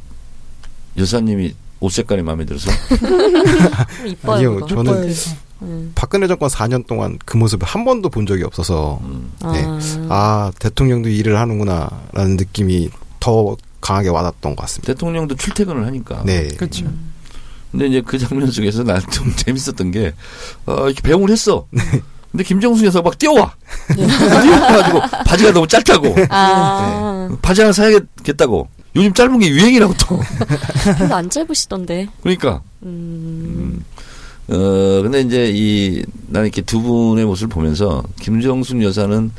[0.96, 4.34] 여사님이 옷 색깔이 마음에 들어서 좀 이뻐요.
[4.36, 4.66] 아니요, 그거.
[4.66, 5.30] 저는 돋보여서.
[5.62, 5.92] 음.
[5.94, 9.64] 박근혜 정권 4년 동안 그 모습을 한 번도 본 적이 없어서 음, 네.
[9.64, 12.90] 아, 아 대통령도 일을 하는구나라는 느낌이
[13.20, 14.92] 더 강하게 와닿았던 것 같습니다.
[14.92, 16.22] 대통령도 출퇴근을 하니까.
[16.24, 16.84] 네, 그쵸.
[17.70, 20.12] 근데 이제 그 장면 속에서 난 좀 재밌었던 게
[20.66, 21.66] 어, 이렇게 배웅을 했어.
[22.32, 23.54] 근데 김정수 여사가 막 뛰어와.
[23.94, 26.16] 뛰어와가지고 바지가 너무 짧다고.
[26.30, 28.68] 아, 바지 하나 사야겠다고.
[28.96, 30.20] 요즘 짧은 게 유행이라고 또.
[30.96, 32.08] 별로 안 짧으시던데.
[32.22, 32.62] 그러니까.
[32.82, 33.84] 음,
[34.48, 34.56] 어,
[35.02, 39.30] 근데 이제 이, 나는 이렇게 두 분의 모습을 보면서 김정숙 여사는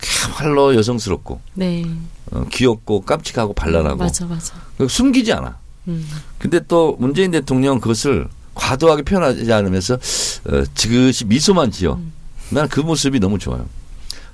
[0.00, 1.84] 참말로 여성스럽고, 네.
[2.32, 4.54] 어, 귀엽고 깜찍하고 발랄하고, 맞아, 맞아.
[4.76, 5.56] 그리고 숨기지 않아.
[5.88, 6.06] 음.
[6.38, 11.94] 근데 또 문재인 대통령 그것을 과도하게 표현하지 않으면서, 어, 지그시 미소만 지어.
[11.94, 12.12] 음.
[12.50, 13.66] 나는 그 모습이 너무 좋아요.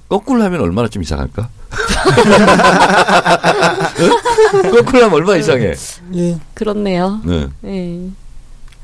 [0.08, 1.42] 거꾸로 하면 얼마나 좀 이상할까?
[1.42, 1.48] 어?
[4.70, 5.74] 거꾸로 하면 얼마나 이상해.
[6.14, 7.20] 예, 그렇네요.
[7.24, 7.48] 네.
[7.62, 8.10] 네.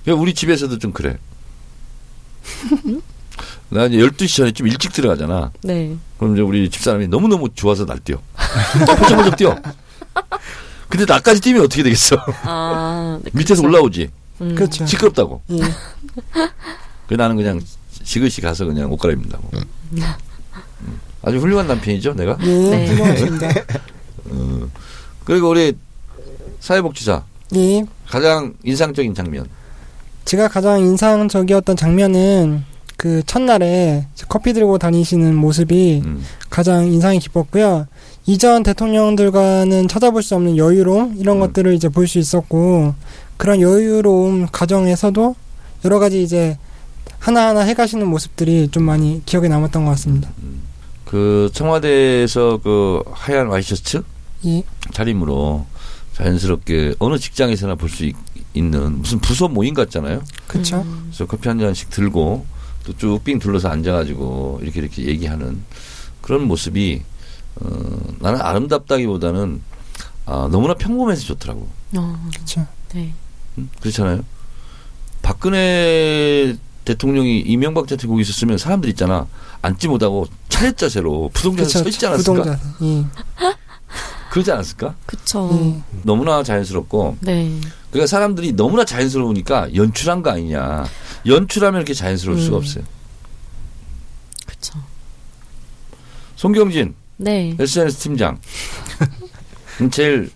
[0.02, 1.18] 그러니까 우리 집에서도 좀 그래.
[3.68, 5.52] 나 이제 12시 전에 좀 일찍 들어가잖아.
[5.62, 5.96] 네.
[6.18, 8.20] 그럼 이제 우리 집사람이 너무너무 좋아서 날 뛰어.
[8.98, 9.56] 포쩍포쩍 뛰어.
[10.88, 12.16] 근데 나까지 뛰면 어떻게 되겠어?
[12.42, 13.68] 아, 네, 밑에서 그쵸.
[13.68, 14.10] 올라오지.
[14.40, 14.54] 음.
[14.56, 14.84] 그렇죠.
[14.86, 15.40] 시끄럽다고.
[15.52, 15.60] 예,
[17.06, 17.60] 그 나는 그냥
[18.10, 19.50] 지그시 가서 그냥 옷 갈아입는다 고.
[19.54, 20.02] 음.
[21.22, 22.36] 아주 훌륭한 남편이죠, 내가?
[22.42, 22.86] 예, 네.
[22.88, 23.48] 훌륭하십니다.
[24.30, 24.68] 어.
[25.24, 25.76] 그리고 우리
[26.58, 27.22] 사회복지사
[27.54, 29.46] 예, 가장 인상적인 장면.
[30.24, 32.64] 제가 가장 인상적이었던 장면은
[32.96, 36.24] 그 첫날에 커피 들고 다니시는 모습이 음.
[36.50, 37.86] 가장 인상이 깊었고요.
[38.26, 41.40] 이전 대통령들과는 찾아볼 수 없는 여유로움 이런 음.
[41.40, 42.94] 것들을 이제 볼 수 있었고
[43.36, 45.36] 그런 여유로움 과정에서도
[45.84, 46.58] 여러 가지 이제
[47.24, 50.30] 하나하나 해가시는 모습들이 좀 많이 기억에 남았던 것 같습니다.
[50.42, 50.62] 음.
[51.04, 54.02] 그 청와대에서 그 하얀 와이셔츠
[54.46, 54.62] 예.
[54.92, 55.66] 차림으로
[56.14, 58.10] 자연스럽게 어느 직장에서나 볼 수
[58.52, 60.22] 있는 무슨 부서 모임 같잖아요.
[60.48, 60.84] 그쵸.
[61.04, 62.44] 그래서 커피 한 잔씩 들고
[62.84, 65.62] 또쭉삥 둘러서 앉아가지고 이렇게 이렇게 얘기하는
[66.20, 67.02] 그런 모습이
[67.56, 67.68] 어,
[68.18, 69.60] 나는 아름답다기보다는
[70.26, 71.68] 아, 너무나 평범해서 좋더라고.
[71.96, 72.66] 어, 그쵸.
[72.94, 73.12] 네.
[73.58, 74.24] 음, 그렇잖아요.
[75.22, 79.26] 박근혜 대통령이 이명박 대통령이 있었으면 사람들 있잖아
[79.62, 82.42] 앉지 못하고 차렷 자세로 부동자세 서 있지 않았을까?
[82.42, 82.60] 부동자.
[82.82, 83.04] 예.
[84.30, 84.94] 그러지 않았을까?
[85.06, 85.50] 그쵸.
[85.52, 85.82] 예.
[86.02, 87.58] 너무나 자연스럽고 네.
[87.90, 90.84] 그러니까 사람들이 너무나 자연스러우니까 연출한 거 아니냐.
[91.26, 92.58] 연출하면 이렇게 자연스러울 수가 음.
[92.58, 92.84] 없어요.
[94.46, 94.78] 그쵸.
[96.36, 97.56] 송경진 네.
[97.58, 98.38] SNS 팀장
[99.90, 100.30] 제일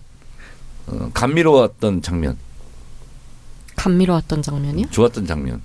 [0.87, 2.37] 어, 감미로웠던 장면,
[3.75, 4.87] 감미로웠던 장면이요?
[4.91, 5.61] 좋았던 장면.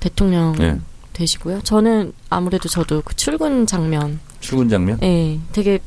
[0.00, 0.78] 대통령 예.
[1.12, 1.60] 되시고요.
[1.62, 4.98] 저는 아무래도 저도 그 출근 장면, 출근 장면.
[5.02, 5.78] 예, 되게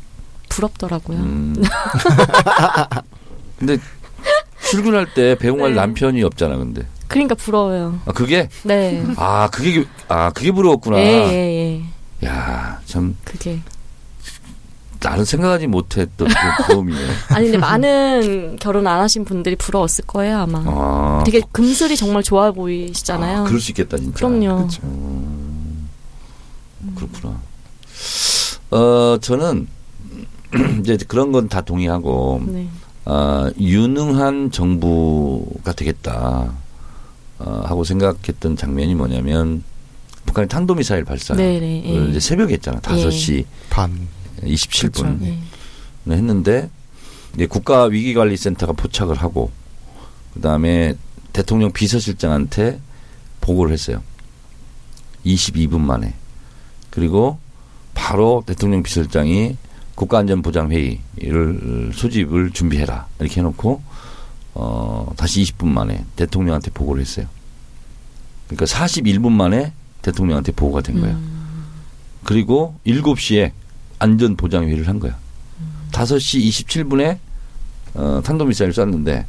[0.49, 1.17] 부럽더라고요.
[1.17, 1.55] 음.
[3.57, 3.77] 근데
[4.69, 5.75] 출근할 때 배웅할 네.
[5.75, 6.57] 남편이 없잖아.
[6.57, 7.99] 근데 그러니까 부러워요.
[8.05, 9.03] 아 그게 네.
[9.17, 10.97] 아 그게 아 그게 부러웠구나.
[10.99, 11.81] 예, 예,
[12.23, 12.27] 예.
[12.27, 13.59] 야 참 그게.
[15.03, 16.99] 나는 생각하지 못했던 그 부러움이네.
[17.29, 20.63] 아니, 근데 많은 결혼 안 하신 분들이 부러웠을 거예요, 아마.
[20.65, 23.39] 아, 되게 금슬이 정말 좋아 보이시잖아요.
[23.41, 24.13] 아, 그럴 수 있겠다 진짜.
[24.17, 24.67] 그럼요.
[24.67, 24.81] 그쵸.
[24.83, 25.89] 음,
[26.95, 27.39] 그렇구나.
[28.71, 29.67] 어 저는
[30.81, 32.67] 이제 그런 건 다 동의하고 네.
[33.05, 36.51] 어, 유능한 정부가 되겠다
[37.39, 39.63] 어, 하고 생각했던 장면이 뭐냐면
[40.25, 41.33] 북한의 탄도미사일 발사.
[41.35, 41.83] 네, 네.
[41.85, 42.09] 예.
[42.09, 42.79] 이제 새벽에 했잖아.
[42.79, 44.07] 5시 반
[44.43, 45.25] 27분 그쵸.
[45.25, 46.13] 예.
[46.13, 46.69] 했는데
[47.35, 49.51] 이제 국가 위기관리센터가 포착을 하고
[50.33, 50.95] 그다음에
[51.33, 52.79] 대통령 비서실장한테
[53.39, 54.01] 보고를 했어요.
[55.25, 56.13] 22분 만에.
[56.89, 57.37] 그리고
[57.93, 59.57] 바로 대통령 비서실장이
[59.95, 63.81] 국가안전보장회의를 소집을 준비해라 이렇게 해놓고
[64.53, 67.27] 어 다시 20분 만에 대통령한테 보고를 했어요.
[68.47, 71.15] 그러니까 41분 만에 대통령한테 보고가 된 거예요.
[71.15, 71.65] 음.
[72.23, 73.51] 그리고 7시에
[74.01, 75.15] 안전보장회의를 한 거야.
[75.91, 77.17] 5시 27분에
[77.93, 79.25] 어, 탄도미사일을 쐈는데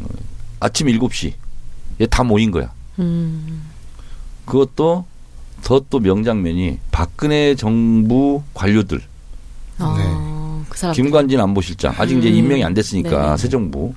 [0.00, 0.06] 어,
[0.60, 1.32] 아침 7시
[2.00, 2.72] 얘다 모인 거야.
[2.98, 3.62] 음.
[4.44, 5.04] 그것도
[5.62, 9.00] 더 또 명장면이 박근혜 정부 관료들
[9.78, 10.94] 아, 그 사람.
[10.94, 12.34] 김관진 안보실장 아직 이제 음.
[12.34, 13.36] 임명이 안 됐으니까 네네.
[13.36, 13.94] 새 정부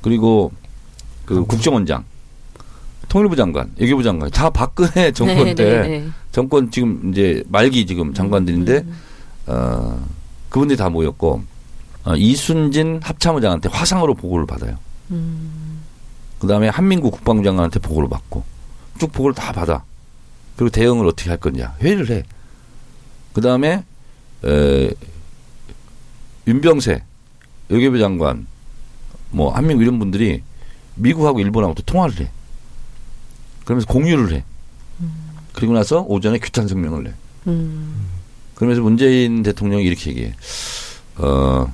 [0.00, 0.52] 그리고
[1.24, 2.04] 그 국정원장
[3.08, 6.08] 통일부 장관 외교부 장관 다 박근혜 정권 네, 때 네, 네.
[6.32, 8.94] 정권 지금 이제 말기 지금 장관들인데 음.
[9.46, 10.06] 어,
[10.48, 11.42] 그분들이 다 모였고
[12.04, 14.76] 어, 이순진 합참의장한테 화상으로 보고를 받아요.
[15.10, 15.82] 음.
[16.38, 18.44] 그다음에 한민구 국방장관한테 보고를 받고
[18.98, 19.84] 쭉 보고를 다 받아.
[20.56, 22.22] 그리고 대응을 어떻게 할 거냐 회의를 해.
[23.32, 23.84] 그다음에
[24.44, 24.90] 에,
[26.46, 27.02] 윤병세
[27.68, 28.46] 외교부 장관
[29.30, 30.42] 뭐 한민구 이런 분들이
[30.94, 32.30] 미국하고 일본하고 또 통화를 해.
[33.64, 34.44] 그러면서 공유를 해.
[35.54, 37.14] 그리고 나서 오전에 규탄 성명을 내.
[37.46, 38.06] 음.
[38.54, 40.34] 그러면서 문재인 대통령이 이렇게 얘기해.
[41.16, 41.72] 어,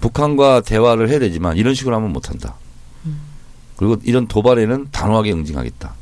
[0.00, 2.54] 북한과 대화를 해야 되지만 이런 식으로 하면 못한다.
[3.76, 5.94] 그리고 이런 도발에는 단호하게 응징하겠다.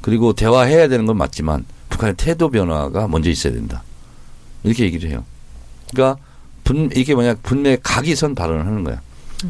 [0.00, 3.82] 그리고 대화해야 되는 건 맞지만 북한의 태도 변화가 먼저 있어야 된다.
[4.62, 5.24] 이렇게 얘기를 해요.
[5.90, 6.20] 그러니까
[6.64, 9.00] 분, 이게 뭐냐 분명히 각이 선 발언을 하는 거야.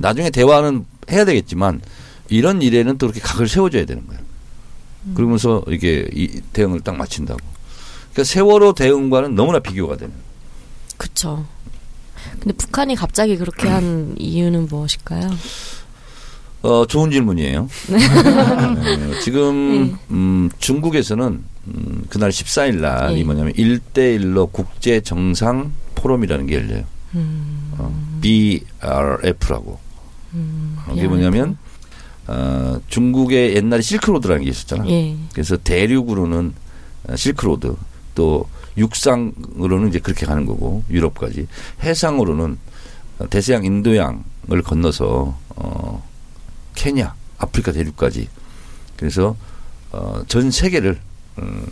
[0.01, 1.81] 나중에 대화는 해야 되겠지만
[2.29, 4.19] 이런 일에는 또 이렇게 각을 세워줘야 되는 거야.
[5.15, 7.41] 그러면서 이게 이 대응을 딱 마친다고.
[8.15, 10.15] 그러니까 세월호 대응과는 너무나 비교가 되는.
[10.97, 11.45] 그쵸.
[12.39, 15.31] 근데 북한이 갑자기 그렇게 한 이유는 무엇일까요?
[16.63, 17.63] 어, 좋은 질문이에요.
[17.63, 23.25] 어, 지금, 음, 중국에서는, 음, 그날 14일 날이 예.
[23.25, 26.85] 뭐냐면, 1대1로 국제 정상 포럼이라는 게 열려요.
[27.17, 27.73] 음.
[27.77, 29.79] 어, BRF라고.
[30.33, 30.79] 음.
[30.87, 31.59] 어, 이게 뭐냐면,
[32.29, 34.89] 어, 중국의 옛날에 실크로드라는 게 있었잖아.
[34.89, 35.17] 예.
[35.33, 36.55] 그래서 대륙으로는
[37.09, 37.77] 어, 실크로드,
[38.15, 41.47] 또 육상으로는 이제 그렇게 가는 거고, 유럽까지.
[41.83, 42.59] 해상으로는
[43.19, 46.09] 어, 대서양 인도양을 건너서, 어,
[46.75, 48.29] 케냐, 아프리카 대륙까지.
[48.97, 49.37] 그래서,
[49.93, 50.99] 어, 전 세계를,
[51.39, 51.67] 음,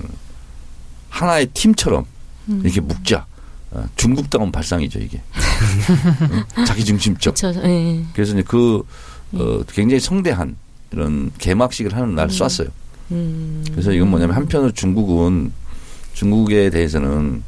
[1.10, 2.04] 하나의 팀처럼
[2.62, 3.26] 이렇게 묶자.
[3.72, 5.20] 어, 중국다운 발상이죠, 이게.
[6.30, 6.64] 응?
[6.64, 7.34] 자기 중심적.
[7.64, 8.04] 예.
[8.12, 8.82] 그래서 이제 그,
[9.32, 10.56] 어, 굉장히 성대한
[10.92, 12.68] 이런 개막식을 하는 날 쐈어요.
[13.12, 13.64] 음.
[13.70, 15.52] 그래서 이건 뭐냐면 한편으로 중국은
[16.14, 17.42] 중국에 대해서는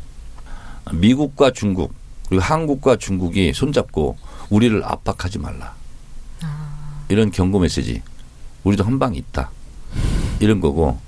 [0.92, 1.92] 미국과 중국
[2.29, 4.16] 그리고 한국과 중국이 손잡고
[4.50, 5.74] 우리를 압박하지 말라.
[7.09, 8.03] 이런 경고 메시지.
[8.64, 9.50] 우리도 한방 있다.
[10.40, 10.98] 이런 거고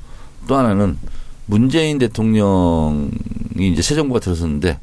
[0.47, 0.99] 또 하나는
[1.47, 3.11] 문재인 대통령이
[3.59, 4.79] 이제 새 정부가 들어섰는데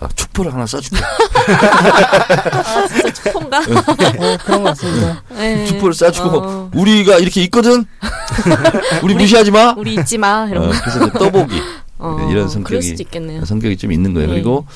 [0.00, 0.96] 아, 축포를 하나 써줄게.
[1.04, 3.58] 아, 진짜 축포인가?
[4.18, 5.22] 어, 그런 것 같습니다.
[5.30, 5.66] 네.
[5.66, 7.84] 축포를 쏴주고 어, 우리가 이렇게 있거든.
[9.04, 9.74] 우리 무시하지 마.
[9.76, 10.48] 우리 잊지 마.
[10.50, 10.80] 이런 어, 거.
[10.80, 11.60] 그래서 떠보기
[12.00, 13.44] 어, 이런 그럴 성격이.
[13.44, 14.28] 성격이 좀 있는 거예요.
[14.28, 14.34] 네.
[14.34, 14.66] 그리고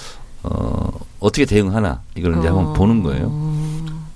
[0.42, 2.72] 어, 어떻게 대응하나 이걸 이제 한번 어.
[2.74, 3.30] 보는 거예요.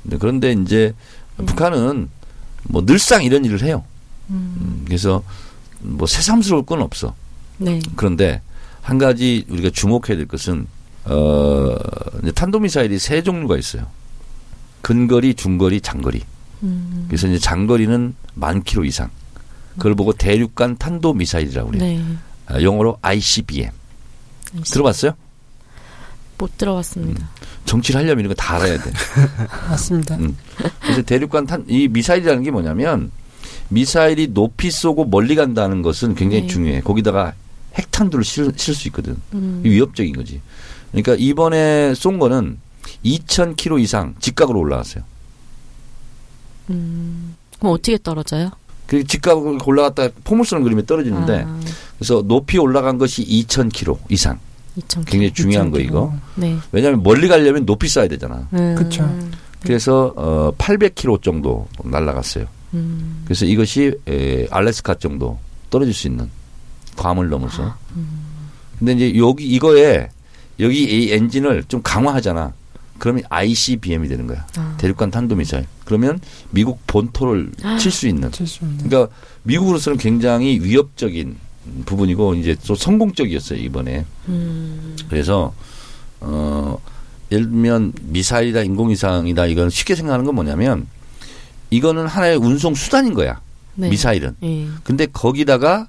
[0.03, 0.95] 네, 그런데 이제
[1.37, 2.09] 북한은
[2.65, 3.85] 뭐 늘상 이런 일을 해요.
[4.31, 5.23] 음, 그래서
[5.81, 7.15] 뭐 새삼스러울 건 없어.
[7.57, 7.81] 네.
[7.97, 8.43] 그런데
[8.83, 10.67] 한 가지 우리가 주목해야 될 것은
[11.07, 11.77] 어,
[12.35, 13.87] 탄도미사일이 세 종류가 있어요.
[14.83, 16.23] 근거리, 중거리, 장거리.
[16.63, 19.11] 음, 그래서 이제 장거리는 만 킬로 이상.
[19.77, 21.83] 그걸 보고 대륙간 탄도미사일이라고 그래요.
[21.85, 22.05] 네.
[22.49, 23.71] 아, 영어로 ICBM.
[24.65, 25.13] 들어봤어요?
[26.39, 27.29] 못 들어봤습니다.
[27.65, 28.91] 정치를 하려면 이런 거 다 알아야 돼.
[29.69, 30.17] 맞습니다.
[30.17, 30.37] 음.
[30.81, 33.11] 그래서 대륙간 탄, 이 미사일이라는 게 뭐냐면
[33.69, 36.47] 미사일이 높이 쏘고 멀리 간다는 것은 굉장히 네.
[36.49, 36.81] 중요해.
[36.81, 37.35] 거기다가
[37.75, 39.17] 핵탄두를 실수 있거든.
[39.35, 39.63] 음.
[39.65, 40.41] 이 위협적인 거지.
[40.93, 42.59] 그러니까 이번에 쏜 거는
[43.05, 45.05] 2,000km 이상 직각으로 올라갔어요.
[46.71, 47.37] 음.
[47.59, 48.51] 그럼 어떻게 떨어져요?
[48.89, 51.61] 그 직각으로 올라갔다 포물 쏘는 그림에 떨어지는데 아,
[51.99, 54.39] 그래서 높이 올라간 것이 2,000km 이상.
[54.77, 56.13] 2,000 굉장히 중요한 거 이거.
[56.37, 56.57] 네.
[56.73, 58.49] 왜냐하면 멀리 가려면 높이 쏴야 되잖아.
[58.55, 58.75] 음.
[58.77, 59.07] 그쵸.
[59.63, 62.47] 그래서 어 800km 정도 날아갔어요.
[62.75, 63.23] 음.
[63.25, 66.31] 그래서 이것이 에, 알래스카 정도 떨어질 수 있는
[66.97, 67.75] 괌을 넘어서.
[68.79, 70.09] 근데 이제 여기 이거에
[70.61, 72.55] 여기 이 엔진을 좀 강화하잖아.
[72.99, 74.47] 그러면 ICBM이 되는 거야.
[74.57, 74.75] 아.
[74.79, 75.67] 대륙간 탄도미사일.
[75.85, 78.31] 그러면 미국 본토를 칠 수 있는.
[78.33, 81.37] 칠수 있는 그러니까 미국으로서는 굉장히 위협적인
[81.87, 84.05] 부분이고 이제 또 성공적이었어요 이번에.
[84.29, 84.97] 음.
[85.09, 85.55] 그래서
[86.21, 86.79] 어
[87.31, 90.87] 예를 들면 미사일이다 인공위상이다 이건 쉽게 생각하는 건 뭐냐면
[91.71, 93.41] 이거는 하나의 운송 수단인 거야.
[93.75, 93.91] 네.
[93.91, 94.35] 미사일은.
[94.43, 94.67] 예.
[94.83, 95.89] 근데 거기다가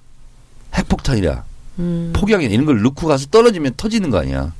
[0.76, 1.44] 핵폭탄이라
[1.80, 2.14] 음.
[2.16, 4.54] 폭약이나 이런 걸 넣고 가서 떨어지면 터지는 거 아니야.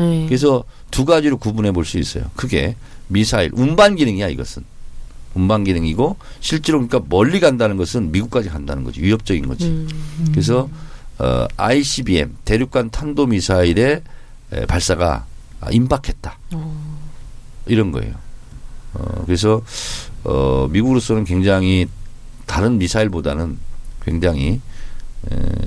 [0.00, 0.26] 예.
[0.26, 2.24] 그래서 두 가지로 구분해 볼 수 있어요.
[2.36, 2.76] 그게
[3.08, 4.64] 미사일 운반 기능이야 이것은.
[5.34, 9.66] 운반 기능이고 실제로 그러니까 멀리 간다는 것은 미국까지 간다는 거지 위협적인 거지.
[9.66, 9.88] 음.
[10.32, 10.68] 그래서
[11.18, 14.02] 어, ICBM 대륙간 탄도 미사일의
[14.52, 15.26] 에, 발사가
[15.60, 16.38] 아, 임박했다.
[16.54, 16.98] 어.
[17.66, 18.14] 이런 거예요.
[18.94, 19.62] 어, 그래서
[20.24, 21.86] 어, 미국으로서는 굉장히
[22.46, 23.58] 다른 미사일보다는
[24.04, 24.60] 굉장히 에,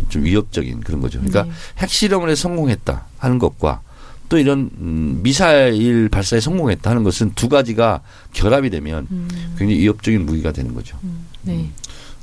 [0.09, 1.19] 좀 위협적인 그런 거죠.
[1.19, 1.51] 그러니까 네.
[1.79, 3.81] 핵실험을 해 성공했다 하는 것과
[4.29, 8.01] 또 이런 음, 미사일 발사에 성공했다 하는 것은 두 가지가
[8.33, 9.27] 결합이 되면 음.
[9.57, 10.97] 굉장히 위협적인 무기가 되는 거죠.
[11.41, 11.69] 네.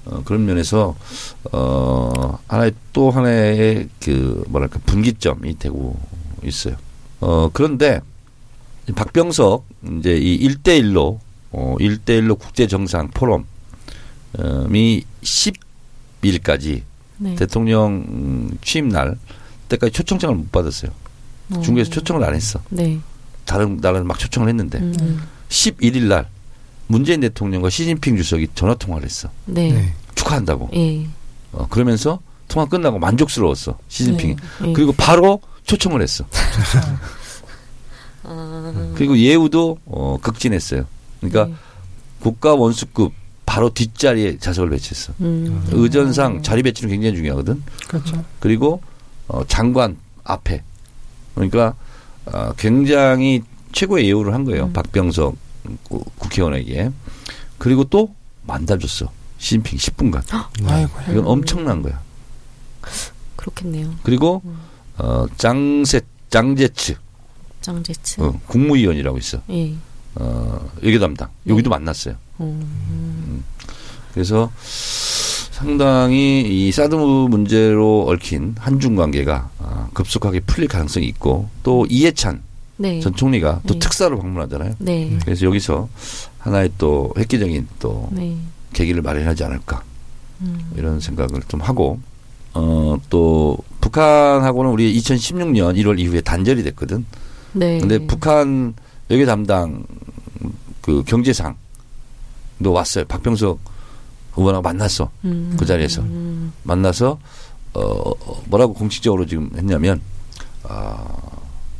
[0.07, 0.97] 어, 그런 면에서
[1.53, 6.01] 어 하나의 또 하나의 그 뭐랄까 분기점이 되고
[6.45, 6.77] 있어요.
[7.21, 8.01] 어 그런데
[8.89, 9.67] 이 박병석
[9.99, 11.19] 이제 이 1대1로
[11.51, 13.45] 어 1대1로 국제 정상 포럼이
[15.23, 16.88] 10일까지
[17.19, 17.35] 네.
[17.35, 19.19] 대통령 음, 취임 날
[19.69, 20.91] 때까지 초청장을 못 받았어요.
[21.55, 21.61] 어.
[21.61, 22.61] 중국에서 초청을 안 했어.
[22.71, 22.99] 네.
[23.45, 25.23] 다른 나라는 막 초청을 했는데 음.
[25.49, 26.29] 11일 날
[26.87, 29.31] 문재인 대통령과 시진핑 주석이 전화 통화를 했어.
[29.45, 29.73] 네.
[29.73, 29.95] 네.
[30.15, 30.71] 축하한다고.
[30.75, 31.07] 예.
[31.53, 33.79] 어, 그러면서 통화 끝나고 만족스러웠어.
[33.89, 34.37] 시진핑이.
[34.63, 34.69] 네.
[34.69, 34.73] 예.
[34.73, 36.25] 그리고 바로 초청을 했어.
[38.25, 38.93] 아.
[38.97, 40.87] 그리고 예우도 어, 극진했어요.
[41.21, 41.55] 그러니까 네.
[42.21, 43.13] 국가 원수급
[43.59, 45.13] 바로 뒷자리에 자석을 배치했어.
[45.21, 45.67] 음.
[45.73, 47.61] 의전상 자리 배치는 굉장히 중요하거든.
[47.89, 48.25] 그렇죠.
[48.39, 48.81] 그리고
[49.27, 50.63] 어, 장관 앞에
[51.35, 51.75] 그러니까
[52.27, 53.43] 어, 굉장히
[53.73, 54.67] 최고의 예우를 한 거예요.
[54.67, 54.73] 음.
[54.73, 55.37] 박병석
[55.89, 56.93] 구- 국회의원에게.
[57.59, 58.15] 그리고 또
[58.47, 59.11] 만나줬어.
[59.39, 60.23] 시진핑 10분간.
[60.65, 60.93] 아이고.
[61.11, 62.01] 이건 엄청난 거야.
[63.35, 63.93] 그렇겠네요.
[64.05, 64.57] 그리고 음.
[64.99, 66.95] 어, 장세 장제츠
[67.61, 68.21] 장제츠.
[68.21, 69.43] 어, 국무위원이라고 있어.
[69.51, 69.75] 예.
[70.15, 72.15] 어, 외교 담당 여기도 만났어요.
[72.41, 73.45] 음.
[74.13, 74.51] 그래서
[75.51, 82.43] 상당히 이 사드 문제로 얽힌 한중 관계가 아, 급속하게 풀릴 가능성이 있고 또 이해찬
[82.77, 83.01] 네.
[83.01, 83.79] 전 총리가 또 네.
[83.81, 84.75] 특사로 방문하잖아요.
[84.79, 85.19] 네.
[85.25, 85.89] 그래서 여기서
[86.39, 88.37] 하나의 또 획기적인 또 네.
[88.73, 89.83] 계기를 마련하지 않을까
[90.43, 90.71] 음.
[90.77, 91.99] 이런 생각을 좀 하고
[92.55, 97.05] 어 또 북한하고는 우리 2016년 1월 이후에 단절이 됐거든.
[97.53, 97.79] 네.
[97.79, 98.75] 근데 북한
[99.09, 99.85] 외교 담당
[100.83, 101.57] 그 경제상
[102.63, 103.05] 도 왔어요.
[103.07, 103.59] 박병석
[104.37, 105.11] 의원하고 만났어.
[105.25, 105.57] 음.
[105.59, 106.03] 그 자리에서.
[106.03, 106.53] 음.
[106.63, 107.19] 만나서
[107.75, 108.13] 어
[108.47, 110.01] 뭐라고 공식적으로 지금 했냐면
[110.65, 111.05] 아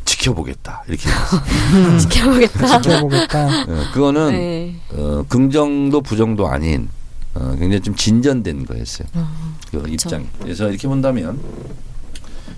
[0.05, 1.09] 지켜보겠다 이렇게.
[2.01, 2.81] 지켜보겠다.
[2.81, 3.47] 지켜보겠다.
[3.47, 4.77] 어, 그거는 네.
[4.93, 6.89] 어, 긍정도 부정도 아닌
[7.35, 9.09] 어, 굉장히 좀 진전된 거였어요.
[9.15, 10.27] 아, 그 입장이.
[10.41, 11.41] 그래서 이렇게 본다면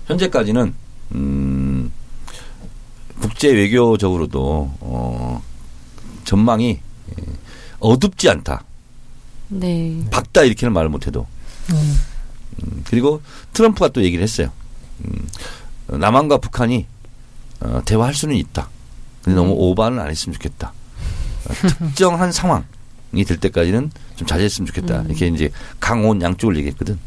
[0.07, 0.73] 현재까지는
[1.13, 1.91] 음,
[3.19, 5.43] 국제 외교적으로도 어,
[6.23, 6.79] 전망이
[7.09, 7.23] 예,
[7.81, 8.63] 어둡지 않다.
[9.49, 10.01] 네.
[10.11, 11.27] 밝다 이렇게는 말을 못해도
[11.71, 11.97] 음.
[12.63, 13.21] 음, 그리고
[13.53, 14.49] 트럼프가 또 얘기를 했어요.
[15.03, 15.27] 음,
[15.87, 16.85] 남한과 북한이
[17.59, 18.69] 어, 대화할 수는 있다.
[19.23, 20.73] 근데 너무 오바는 안 했으면 좋겠다.
[21.49, 25.01] 어, 특정한 상황이 될 때까지는 좀 자제했으면 좋겠다.
[25.01, 25.05] 음.
[25.07, 26.97] 이렇게 이제 강온 양쪽을 얘기했거든.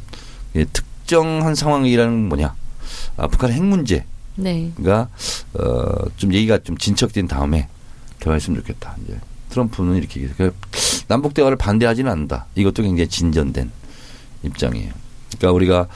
[0.57, 2.55] 예, 특정한 상황이라는 건 뭐냐?
[3.17, 4.05] 아, 북한 핵 문제가
[4.37, 4.73] 네.
[4.79, 5.09] 어,
[6.17, 7.69] 좀 얘기가 좀 진척된 다음에
[8.21, 8.97] 대화했으면 좋겠다.
[9.05, 9.19] 이제
[9.59, 10.35] 트럼프는 이렇게 얘기해요.
[10.37, 10.59] 그러니까
[11.07, 12.47] 남북 대화를 반대하지는 않는다.
[12.57, 13.71] 이것도 굉장히 진전된
[14.43, 14.93] 입장이에요.
[15.39, 15.89] 그러니까 우리가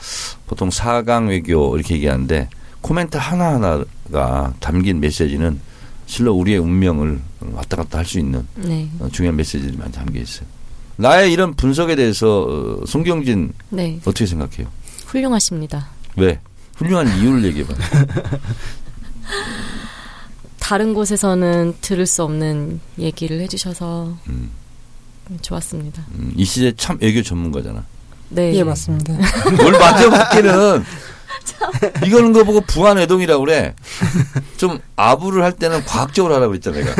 [0.47, 2.49] 보통 사강 외교 이렇게 얘기하는데
[2.81, 5.59] 코멘트 하나하나가 담긴 메시지는
[6.05, 7.19] 실로 우리의 운명을
[7.53, 8.89] 왔다 갔다 할 수 있는 네.
[8.99, 10.47] 어, 중요한 메시지들이 많이 담겨 있어요.
[10.95, 12.43] 나의 이런 분석에 대해서
[12.81, 13.99] 어, 송경진 네.
[14.05, 14.67] 어떻게 생각해요?
[15.05, 15.87] 훌륭하십니다.
[16.15, 16.39] 왜?
[16.77, 17.73] 훌륭한 이유를 얘기해봐.
[20.69, 24.51] 다른 곳에서는 들을 수 없는 얘기를 해주셔서 음,
[25.41, 26.05] 좋았습니다.
[26.13, 27.83] 음, 이 시대 참 외교 전문가잖아.
[28.29, 28.53] 네.
[28.53, 29.15] 예, 맞습니다.
[29.57, 30.83] 뭘 맞춰봤기는
[32.05, 33.73] 이거는 거 보고 부안 외동이라고 그래.
[34.57, 36.93] 좀 아부를 할 때는 과학적으로 하라고 그랬잖아 내가.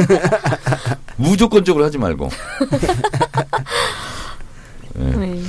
[1.18, 2.28] 무조건적으로 하지 말고.
[4.98, 5.04] 예.
[5.04, 5.44] 네.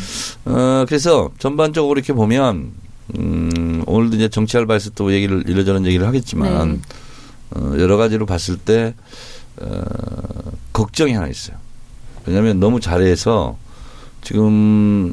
[0.44, 2.72] 어, 그래서 전반적으로 이렇게 보면
[3.18, 6.99] 음, 오늘도 이제 정치 알바에서 또 얘기를 이러저런 얘기를 하겠지만 네.
[7.50, 8.94] 어, 여러 가지로 봤을 때
[9.56, 9.82] 어,
[10.72, 11.56] 걱정이 하나 있어요.
[12.26, 13.56] 왜냐하면 너무 잘해서
[14.22, 15.12] 지금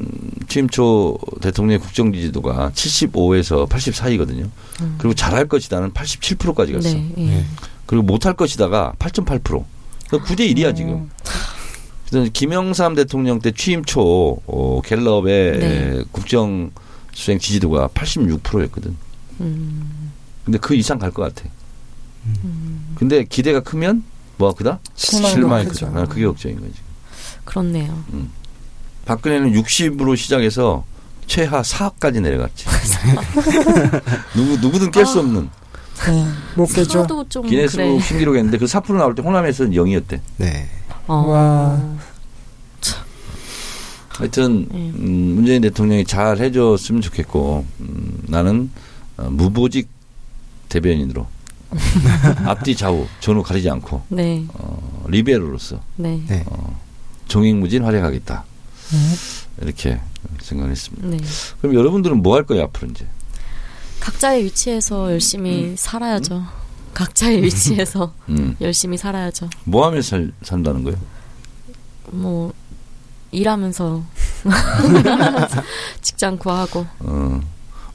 [0.49, 4.49] 취임 초 대통령의 국정 지지도가 75에서 80 사이거든요.
[4.81, 4.95] 음.
[4.97, 6.89] 그리고 잘할 것이다는 87%까지 갔어.
[6.89, 7.13] 네.
[7.17, 7.25] 예.
[7.25, 7.45] 네.
[7.85, 9.63] 그리고 못할 것이다가 8.8%.
[10.09, 11.09] 9대 1이야 지금.
[12.09, 16.03] 그래서 김영삼 대통령 때 취임 초 어, 갤럽의 네.
[16.11, 16.71] 국정
[17.13, 18.95] 수행 지지도가 86%였거든.
[19.41, 20.11] 음.
[20.45, 21.49] 근데 그 이상 갈 것 같아.
[22.95, 24.03] 근데 기대가 크면
[24.37, 24.79] 뭐 그다?
[24.95, 25.87] 실망도 실망이 크죠.
[25.87, 25.99] 크죠.
[25.99, 26.73] 아, 그게 걱정인 거지.
[27.45, 28.03] 그렇네요.
[29.05, 30.83] 박근혜는 60으로 시작해서
[31.27, 32.65] 최하 4까지 내려갔지.
[34.35, 35.19] 누구 누구든 깰수 아.
[35.19, 35.49] 없는
[36.05, 37.05] 네, 못 깨죠.
[37.47, 37.99] 기네스북 그래.
[37.99, 40.19] 신기록했는데 그 4% 나올 때 호남에서는 0이었대.
[40.37, 40.69] 네.
[41.07, 41.15] 어.
[41.15, 41.97] 와.
[44.09, 44.91] 하여튼 네.
[44.95, 48.71] 음, 문재인 대통령이 잘 해줬으면 좋겠고 음, 나는
[49.17, 49.89] 어, 무보직
[50.69, 51.27] 대변인으로
[52.45, 54.45] 앞뒤 좌우 전후 가리지 않고 네.
[54.53, 56.21] 어, 리베로로서 네.
[56.27, 56.43] 네.
[56.47, 56.79] 어,
[57.27, 58.43] 종횡무진 활약하겠다
[58.91, 58.97] 네.
[59.65, 59.99] 이렇게
[60.41, 61.07] 생각했습니다.
[61.07, 61.17] 네.
[61.61, 63.05] 그럼 여러분들은 뭐 할 거예요 앞으로 이제?
[63.99, 66.43] 각자의 위치에서 열심히 살아야죠.
[66.93, 69.49] 각자의 위치에서 음, 열심히 살아야죠.
[69.65, 70.97] 뭐 하면서 살, 산다는 거예요?
[72.11, 72.53] 뭐
[73.31, 74.03] 일하면서
[76.01, 77.41] 직장 구하고 어,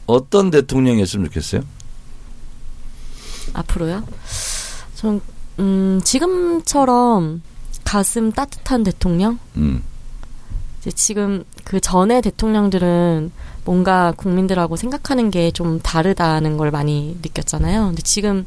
[0.06, 1.62] 어떤 대통령이었으면 좋겠어요?
[3.54, 4.04] 앞으로요.
[4.96, 5.20] 좀
[5.58, 7.42] 음, 지금처럼
[7.84, 9.38] 가슴 따뜻한 대통령.
[9.56, 9.82] 음,
[10.80, 13.30] 이제 지금 그 전에 대통령들은
[13.64, 17.86] 뭔가 국민들하고 생각하는 게 좀 다르다는 걸 많이 느꼈잖아요.
[17.86, 18.44] 근데 지금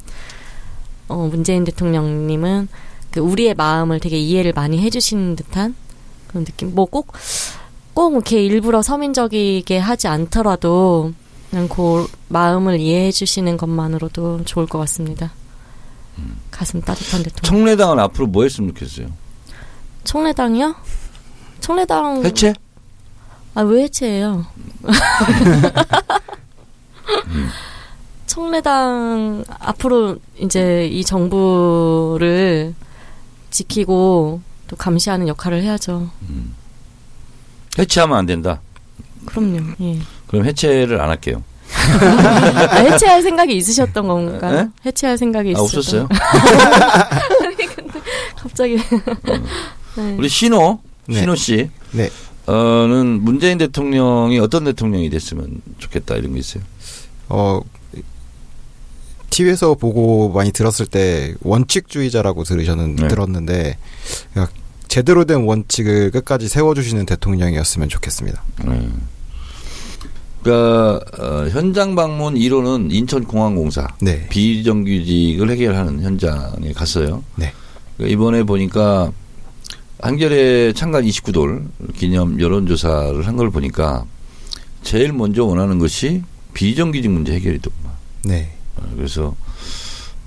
[1.07, 2.67] 어, 문재인 대통령님은
[3.11, 5.75] 그 우리의 마음을 되게 이해를 많이 해주시는 듯한
[6.27, 6.73] 그런 느낌.
[6.75, 7.07] 뭐 꼭
[7.93, 11.13] 꼭 이렇게 일부러 서민적이게 하지 않더라도
[11.55, 15.31] 그냥 그 마음을 이해해 주시는 것만으로도 좋을 것 같습니다.
[16.51, 17.43] 가슴 따뜻한 대통령.
[17.43, 19.07] 청래당은 앞으로 뭐 했으면 좋겠어요?
[20.03, 20.75] 청래당이요?
[21.61, 22.53] 청래당 해체?
[23.53, 24.45] 아, 왜 해체해요?
[28.27, 32.75] 청래당 앞으로 이제 이 정부를
[33.49, 36.09] 지키고 또 감시하는 역할을 해야죠.
[37.79, 38.59] 해체하면 안 된다.
[39.25, 39.59] 그럼요.
[39.81, 39.99] 예.
[40.27, 41.43] 그럼 해체를 안 할게요.
[41.71, 44.61] 아, 해체할 생각이 있으셨던 건가요?
[44.63, 44.69] 네?
[44.85, 46.09] 해체할 생각이 아, 있으셨던 없었어요?
[48.35, 48.77] 갑자기.
[49.97, 50.15] 네.
[50.17, 51.19] 우리 신호, 네.
[51.19, 51.69] 신호 씨.
[51.91, 52.09] 네.
[52.45, 56.63] 어는 문재인 대통령이 어떤 대통령이 됐으면 좋겠다 이런 게 있어요.
[57.27, 57.61] 어,
[59.31, 63.07] TV에서 보고 많이 들었을 때 원칙주의자라고 들으셨는, 네.
[63.07, 63.77] 들었는데,
[64.31, 64.55] 그러니까
[64.87, 68.43] 제대로 된 원칙을 끝까지 세워주시는 대통령이었으면 좋겠습니다.
[68.65, 68.87] 네.
[70.55, 74.27] 그러니까 어, 현장 방문 1호는 인천공항공사 네.
[74.29, 77.23] 비정규직을 해결하는 현장에 갔어요.
[77.35, 77.51] 네.
[77.97, 79.11] 그러니까 이번에 보니까
[80.01, 81.65] 한겨레 창간 29돌
[81.95, 84.05] 기념 여론조사를 한 걸 보니까
[84.83, 86.21] 제일 먼저 원하는 것이
[86.53, 87.91] 비정규직 문제 해결이더구만.
[88.25, 88.51] 네.
[88.77, 89.35] 어, 그래서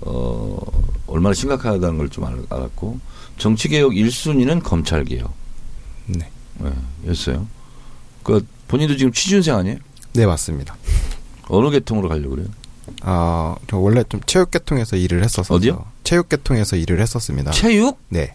[0.01, 0.59] 어
[1.07, 2.99] 얼마나 심각하다는 걸 좀 알았고
[3.37, 5.33] 정치 개혁 1순위는 검찰 개혁
[6.07, 6.29] 네.
[6.59, 6.71] 네,
[7.07, 7.47] 였어요.
[8.25, 9.77] 그 본인도 지금 취준생 아니에요?
[10.13, 10.77] 네, 맞습니다.
[11.49, 12.49] 어느 계통으로 가려고 그래요?
[13.03, 15.57] 아, 저 원래 좀 체육 계통에서 일을 했었어요.
[15.57, 15.85] 어디요?
[16.05, 17.51] 체육 계통에서 일을 했었습니다.
[17.53, 17.99] 체육?
[18.09, 18.35] 네.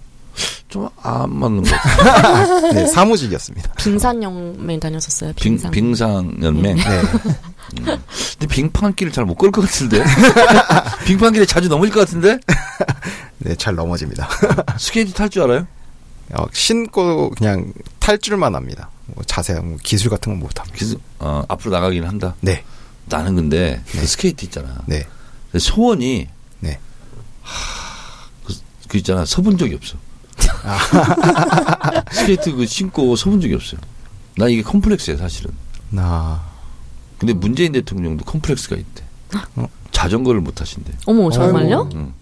[0.69, 2.71] 좀 안 맞는 것 같아요.
[2.73, 3.73] 네, 사무직이었습니다.
[3.73, 5.33] 빙산연맹 다녔었어요.
[5.35, 5.71] 빙, 빙산.
[5.71, 6.75] 빙상연맹.
[6.77, 7.01] 네.
[7.75, 10.03] 근데 빙판길을 잘 못 걸 것 같은데.
[11.05, 12.39] 빙판길에 자주 넘어질 것 같은데.
[13.39, 14.27] 네, 잘 넘어집니다.
[14.79, 15.67] 스케이트 탈 줄 알아요?
[16.31, 18.89] 어, 신고 그냥 탈 줄만 합니다.
[19.07, 20.77] 뭐 자세한 뭐 기술 같은 건 못합니다.
[20.77, 22.35] 기스, 어, 앞으로 나가긴 한다.
[22.41, 22.63] 네,
[23.05, 24.81] 나는 근데 그 스케이트 있잖아.
[24.85, 25.05] 네,
[25.57, 26.27] 소원이
[26.61, 26.79] 네.
[28.45, 28.53] 그,
[28.87, 29.97] 그 있잖아 서본 적이 없어.
[32.11, 33.79] 스케이트 그 신고 서본 적이 없어요.
[34.37, 35.51] 나 이게 컴플렉스야 사실은.
[35.89, 36.43] 나
[37.19, 39.03] 근데 문재인 대통령도 컴플렉스가 있대.
[39.55, 39.67] 어?
[39.91, 40.93] 자전거를 못 타신대.
[41.05, 41.89] 어머 정말요?
[41.93, 42.13] 응.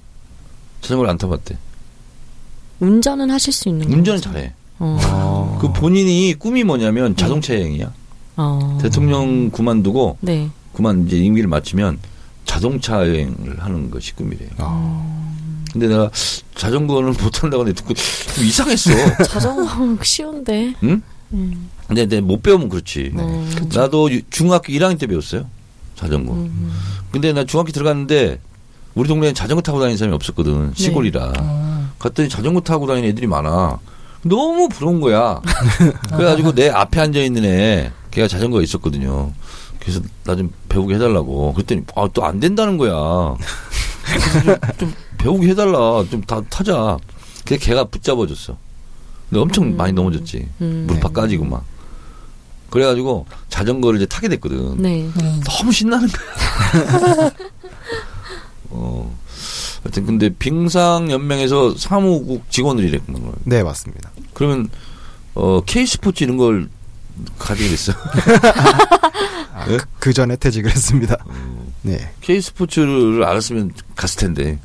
[0.82, 1.58] 자전거를 안 타봤대.
[2.86, 4.34] 운전은 하실 수 있는 운전은 거죠?
[4.34, 4.54] 잘해.
[4.80, 4.98] 어.
[5.04, 7.62] 어, 그 본인이 꿈이 뭐냐면 자동차 네.
[7.62, 7.94] 여행이야.
[8.38, 8.80] 어.
[8.82, 10.50] 대통령 그만두고 네.
[10.74, 12.00] 그만 이제 임기를 마치면
[12.46, 14.50] 자동차 여행을 하는 것이 꿈이래요.
[14.58, 15.36] 어,
[15.72, 16.10] 근데 내가
[16.56, 18.90] 자전거는 못 탄다고 하는데 듣고 좀 이상했어.
[19.30, 20.74] 자전거 쉬운데.
[20.84, 21.02] 응?
[21.34, 21.70] 음.
[21.88, 23.12] 근데 내가 못 배우면 그렇지.
[23.16, 23.48] 어.
[23.76, 25.46] 나도 유- 중학교 1학년 때 배웠어요.
[25.96, 26.34] 자전거.
[26.34, 26.74] 음.
[27.12, 28.40] 근데 나 중학교 들어갔는데
[28.96, 30.72] 우리 동네에 자전거 타고 다니는 사람이 없었거든.
[30.76, 31.34] 시골이라.
[31.38, 31.71] 어,
[32.02, 33.78] 갔더니 자전거 타고 다니는 애들이 많아.
[34.24, 35.40] 너무 부러운 거야.
[36.14, 39.32] 그래가지고 내 앞에 앉아 있는 애, 걔가 자전거가 있었거든요.
[39.80, 41.54] 그래서 나 좀 배우게 해달라고.
[41.54, 42.92] 그랬더니 아, 또 안 된다는 거야.
[44.46, 46.04] 좀, 좀 배우게 해달라.
[46.10, 46.98] 좀 다 타자.
[47.46, 48.58] 그래서 걔가 붙잡아줬어.
[49.30, 49.78] 근데 엄청 음.
[49.78, 50.48] 많이 넘어졌지.
[50.62, 50.86] 음.
[50.88, 51.64] 무릎 까지고 막.
[52.70, 54.82] 그래가지고 자전거를 이제 타게 됐거든.
[54.82, 55.10] 네.
[55.18, 55.40] 네.
[55.46, 57.32] 너무 신나는 거야.
[59.82, 59.84] 어.
[59.84, 63.20] 하여튼 근데 빙상연맹에서 사무국 직원을 일했구나.
[63.44, 64.12] 네 맞습니다.
[64.34, 64.70] 그러면
[65.34, 66.70] 어 K 스포츠 이런 걸
[67.40, 67.94] 가지게 됐어.
[69.54, 69.78] 아, 네?
[69.78, 71.18] 그, 그 전에 퇴직을 했습니다.
[71.84, 74.60] 네, K 스포츠를 알았으면 갔을 텐데.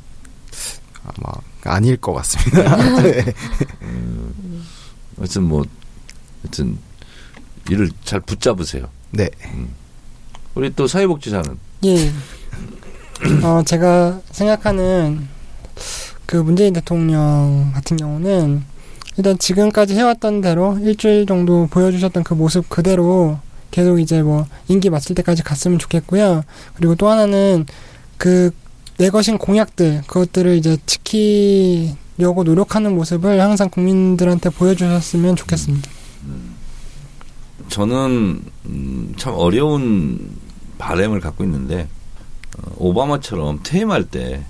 [1.03, 2.75] 아마 아닐 것 같습니다.
[3.01, 3.23] 네.
[5.17, 5.63] 하여튼 뭐
[6.43, 6.77] 하여튼
[7.69, 8.89] 일을 잘 붙잡으세요.
[9.11, 9.29] 네,
[10.55, 12.11] 우리 또 사회복지사는 예.
[13.43, 15.27] 어, 제가 생각하는
[16.25, 18.63] 그 문재인 대통령 같은 경우는
[19.17, 23.39] 일단 지금까지 해왔던 대로 일주일 정도 보여주셨던 그 모습 그대로
[23.71, 26.43] 계속 이제 뭐 임기 마칠 때까지 갔으면 좋겠고요.
[26.75, 27.65] 그리고 또 하나는
[28.17, 28.51] 그
[28.97, 35.89] 내 것인 공약들 그것들을 이제 지키려고 노력하는 모습을 항상 국민들한테 보여주셨으면 좋겠습니다.
[37.69, 40.31] 저는 음, 참 어려운
[40.79, 41.96] 바램을 갖고 있는데 어,
[42.77, 44.43] 오바마처럼 퇴임할 때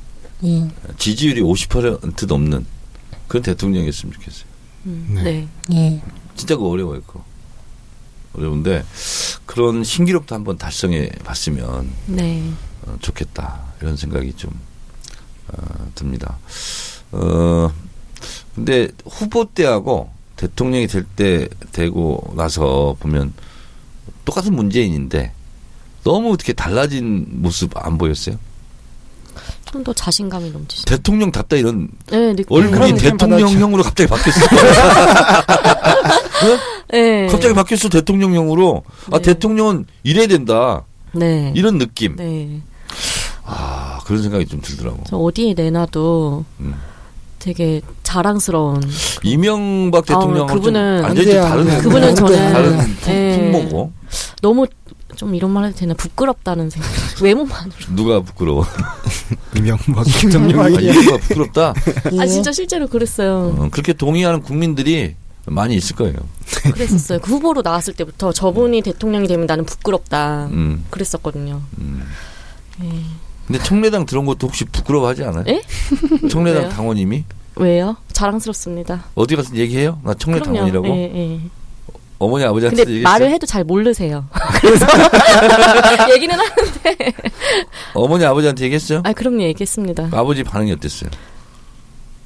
[0.43, 2.66] 예, 지지율이 50% 넘는
[3.28, 4.45] 그런 대통령이었으면 좋겠어요.
[4.86, 5.12] 음.
[5.16, 5.47] 네.
[5.68, 5.76] 네.
[5.76, 6.01] 예,
[6.36, 7.24] 진짜 그거 어려워요, 그거.
[8.34, 8.84] 어려운데
[9.47, 12.51] 그런 신기록도 한번 달성해 봤으면 네.
[12.86, 14.51] 어, 좋겠다 이런 생각이 좀
[15.47, 16.38] 어, 듭니다.
[17.12, 17.72] 어
[18.53, 23.34] 근데 후보 때하고 대통령이 될 때 되고 나서 보면
[24.26, 25.32] 똑같은 문재인인데
[26.04, 28.36] 너무 어떻게 달라진 모습 안 보였어요?
[29.72, 30.95] 좀 더 자신감이 넘치시죠.
[30.95, 32.45] 대통령답다 이런 네, 느낌.
[32.50, 34.39] 얼굴이 그런 느낌 대통령형으로 갑자기 바뀌었어.
[36.89, 37.28] 네.
[37.28, 38.84] 갑자기 바뀌었어 대통령형으로.
[39.12, 39.22] 아 네.
[39.22, 40.84] 대통령은 이래야 된다
[41.14, 41.52] 네.
[41.56, 42.16] 이런 느낌.
[42.16, 42.62] 네.
[43.43, 45.04] 아 그런 생각이 좀 들더라고.
[45.06, 46.76] 저 어디에 내놔도 음.
[47.39, 48.82] 되게 자랑스러운.
[49.24, 52.16] 이명박 대통령은 아, 그분은- 완전히 다른 그분은.
[52.16, 53.52] 저는- 다른 품- 네.
[53.52, 53.91] 풍모고
[54.41, 54.66] 너무
[55.18, 56.89] 좀 이런 말 해도 되나 부끄럽다는 생각.
[57.22, 57.95] 외모만으로.
[57.95, 58.65] 누가 부끄러워?
[59.57, 61.74] 이명박 아, 이명박 부끄럽다.
[62.13, 62.20] 예.
[62.22, 63.55] 아 진짜 실제로 그랬어요.
[63.57, 65.15] 어, 그렇게 동의하는 국민들이
[65.45, 66.15] 많이 있을 거예요.
[66.74, 67.20] 그랬었어요.
[67.20, 70.47] 그 후보로 나왔을 때부터 저분이 대통령이 되면 나는 부끄럽다.
[70.51, 71.61] 음, 그랬었거든요.
[71.80, 72.03] 음.
[72.84, 72.89] 예.
[73.47, 75.45] 근데 청래당 들어온 것도 혹시 부끄러워하지 않아요?
[75.47, 75.61] 에?
[76.30, 76.70] 청래당 왜요?
[76.70, 77.24] 당원님이
[77.55, 77.95] 왜요?
[78.11, 79.05] 자랑스럽습니다.
[79.15, 79.99] 어디 가서 얘기해요?
[80.03, 80.57] 나 청래 그럼요.
[80.57, 80.88] 당원이라고?
[80.89, 81.41] 예, 예.
[82.20, 83.11] 어머니 아버지한테 근데 얘기했어요?
[83.13, 84.26] 말을 해도 잘 모르세요.
[84.61, 84.86] 그래서
[86.13, 87.13] 얘기는 하는데.
[87.93, 89.01] 어머니 아버지한테 얘기했어요?
[89.03, 90.09] 아 그럼요 얘기했습니다.
[90.11, 91.09] 아버지 반응이 어땠어요?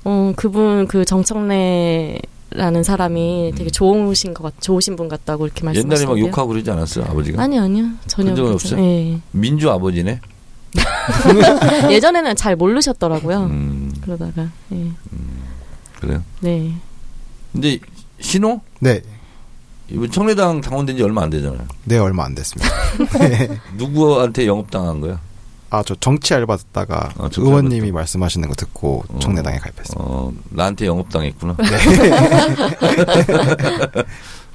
[0.05, 6.15] 어 그분 그 정청래라는 사람이 되게 좋으신 것 같, 좋으신 분 같다고 이렇게 옛날에 말씀하시는데요.
[6.15, 7.41] 막 욕하고 그러지 않았어요 아버지가?
[7.43, 8.81] 아니 아니요 전혀 그런 없어요?
[8.81, 9.19] 예.
[9.31, 10.19] 민주 아버지네.
[11.91, 13.39] 예전에는 잘 모르셨더라고요.
[13.43, 14.87] 음, 그러다가 예.
[15.99, 16.23] 그래요.
[16.39, 16.73] 네.
[17.51, 17.77] 근데
[18.21, 19.01] 신호 네,
[19.91, 21.65] 이분 청래당 당원된 지 얼마 안 되잖아요.
[21.85, 22.69] 네 얼마 안 됐습니다.
[23.77, 25.19] 누구한테 영업당한 거야?
[25.69, 29.19] 아 저 정치 알바 듣다가 아, 정치 의원님이 알바 말씀하시는 거 듣고 어.
[29.19, 30.03] 청래당에 가입했습니다.
[30.03, 31.55] 어, 나한테 영업당했구나.
[31.57, 31.65] 네.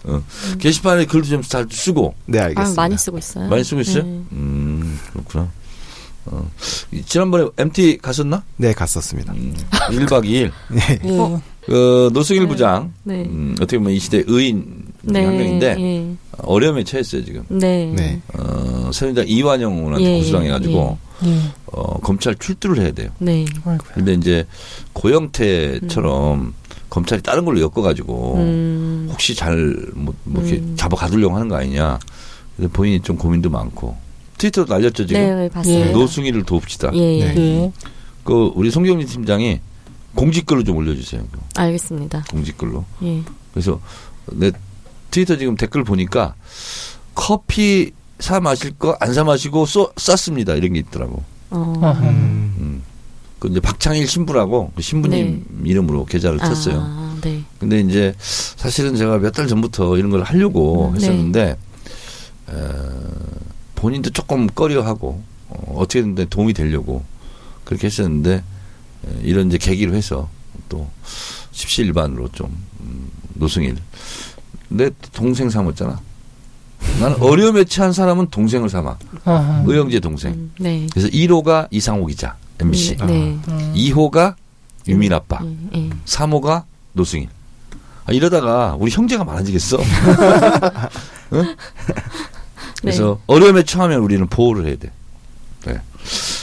[0.04, 0.22] 어,
[0.58, 2.80] 게시판에 글도 좀 잘 쓰고 네아 알겠습니다.
[2.82, 3.48] 많이 쓰고 있어요.
[3.48, 4.02] 많이 쓰고 있어요.
[4.04, 4.22] 네.
[4.32, 5.48] 음 그렇구나.
[6.26, 6.48] 어,
[6.92, 8.42] 이- 지난번에 MT 갔었나?
[8.56, 9.32] 네 갔었습니다.
[9.32, 10.50] 음, 1박 2일.
[10.70, 10.98] 네.
[11.04, 11.18] 예.
[11.18, 11.40] 어.
[11.64, 13.24] 그 노승일 부장 네.
[13.24, 15.24] 음, 어떻게 보면 이 시대 의인 네.
[15.24, 16.16] 한 명인데 예.
[16.38, 17.44] 어려움에 처했어요 지금.
[17.48, 17.92] 네.
[17.96, 18.20] 네.
[18.34, 21.38] 어, 새누리당 이완영 의원한테 예, 고소당해가지고 예.
[21.66, 23.10] 어, 검찰 출두를 해야 돼요.
[23.18, 23.44] 네.
[23.94, 24.44] 근데 이제
[24.92, 26.54] 고영태처럼
[26.90, 29.08] 검찰이 다른 걸로 엮어가지고 음.
[29.10, 30.74] 혹시 잘뭐 뭐 이렇게 음.
[30.76, 31.98] 잡아 가두려고 하는 거 아니냐.
[32.56, 33.96] 근데 본인이 좀 고민도 많고
[34.38, 35.20] 트위터로 날렸죠 지금.
[35.20, 35.74] 네, 봤어요.
[35.74, 35.84] 예.
[35.92, 36.90] 노승일을 도웁시다.
[36.94, 37.34] 예, 예.
[37.34, 37.40] 네.
[37.40, 37.72] 예.
[38.24, 39.60] 그 우리 송경진 팀장이
[40.14, 41.22] 공직글로 좀 올려주세요.
[41.30, 42.24] 그 알겠습니다.
[42.30, 42.84] 공직글로.
[43.04, 43.22] 예.
[43.52, 43.80] 그래서
[44.32, 44.50] 내
[45.10, 46.34] 트위터 지금 댓글 보니까
[47.14, 51.22] 커피 사 마실 거 안 사 마시고 쏘, 쌌습니다 이런 게 있더라고.
[51.50, 51.74] 어.
[51.82, 52.00] 아하.
[52.08, 52.54] 음.
[52.58, 52.82] 음.
[53.38, 56.80] 그 이제 박창일 신부라고 그 신부님 이름으로 계좌를 쳤어요.
[56.82, 57.42] 아, 네.
[57.58, 61.56] 근데 이제 사실은 제가 몇 달 전부터 이런 걸 하려고 음, 했었는데
[62.48, 63.10] 어,
[63.74, 67.04] 본인도 조금 꺼려하고 어, 어떻게든 도움이 되려고
[67.64, 68.42] 그렇게 했었는데 에,
[69.22, 70.28] 이런 이제 계기로 해서
[70.70, 70.88] 또
[71.52, 72.46] 십시일반으로 좀
[72.80, 73.76] 음, 노승일
[74.68, 76.00] 내 동생 삼았잖아.
[77.00, 79.64] 나는 어려움에 처한 사람은 동생을 삼아 아하.
[79.66, 80.32] 의영재 동생.
[80.32, 80.86] 음, 네.
[80.92, 83.38] 그래서 1호가 이상호 기자 MBC, 음, 네.
[83.48, 83.74] 음.
[83.74, 84.34] 2호가
[84.88, 85.90] 유민 아빠, 예, 예.
[86.04, 87.28] 3호가 노승일.
[88.06, 89.78] 아, 이러다가 우리 형제가 많아지겠어.
[91.34, 91.56] 응?
[92.80, 94.92] 그래서 어려움에 처하면 우리는 보호를 해야 돼.
[95.66, 95.80] 네.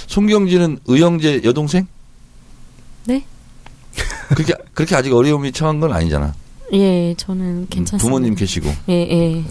[0.08, 1.88] 송경진은 의형제 여동생?
[3.06, 3.26] 네?
[4.30, 6.34] 그렇게 그렇게 아직 어려움이 처한 건 아니잖아.
[6.74, 8.04] 예, 저는 괜찮습니다.
[8.04, 9.44] 부모님 계시고 예, 예.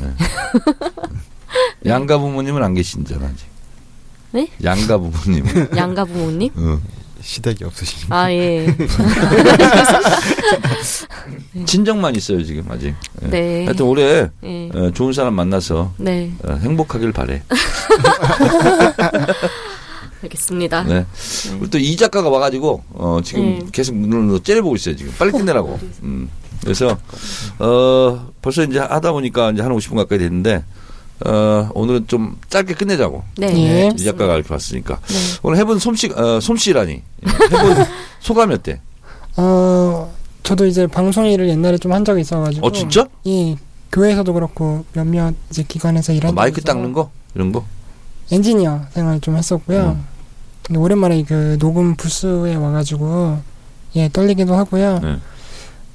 [1.87, 3.47] 양가 부모님은 안 계신잖아 아직.
[4.33, 4.49] 네?
[4.62, 5.45] 양가 부모님.
[5.77, 6.51] 양가 부모님?
[6.57, 6.81] 어.
[7.20, 8.16] 시댁이 없으시니까.
[8.16, 8.66] 아, 예.
[11.66, 12.95] 친정만 있어요 지금 아직.
[13.23, 13.29] 예.
[13.29, 13.64] 네.
[13.64, 14.70] 하여튼 올해 예.
[14.75, 16.33] 어, 좋은 사람 만나서 네.
[16.45, 17.43] 어, 행복하길 바래.
[20.25, 20.85] 알겠습니다.
[20.85, 21.05] 네.
[21.61, 23.66] 우리 또이 작가가 와가지고 어 지금 네.
[23.73, 25.79] 계속 눈으로 째려보고 있어요 지금 빨리 끝내라고.
[26.03, 26.29] 음.
[26.63, 26.97] 그래서
[27.59, 30.65] 어 벌써 이제 하다 보니까 이제 한 50분 가까이 됐는데
[31.27, 33.23] 어 오늘은 좀 짧게 끝내자고.
[33.39, 33.47] 네.
[33.57, 33.93] 예.
[33.97, 35.17] 이 작가가 이렇게 왔으니까 네.
[35.43, 37.03] 오늘 해본 솜씨 어, 솜씨라니
[37.53, 37.87] 해본
[38.21, 38.81] 소감이 어때?
[39.37, 42.67] 어, 저도 이제 방송 일을 옛날에 좀 한 적이 있어가지고.
[42.67, 43.07] 어 진짜?
[43.27, 43.57] 예.
[43.93, 47.65] 교회에서도 그렇고 몇몇 이제 기관에서 일한 어, 마이크 적이 있어서 닦는 거 이런 거?
[48.31, 49.97] 엔지니어 생활 좀 했었고요.
[49.99, 50.07] 음.
[50.63, 53.39] 근데 오랜만에 그 녹음 부스에 와가지고
[53.97, 54.99] 예 떨리기도 하고요.
[55.01, 55.17] 네.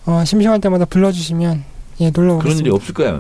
[0.08, 1.64] 어, 심심할 때마다 불러주시면
[2.00, 2.76] 예 놀러 그런 일이 오겠습니다.
[2.76, 3.20] 없을 거야.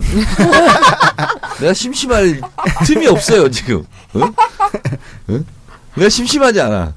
[1.59, 2.39] 내가 심심할
[2.85, 3.83] 틈이 없어요 지금.
[4.15, 4.33] 응?
[5.29, 5.45] 응?
[5.95, 6.93] 내가 심심하지 않아.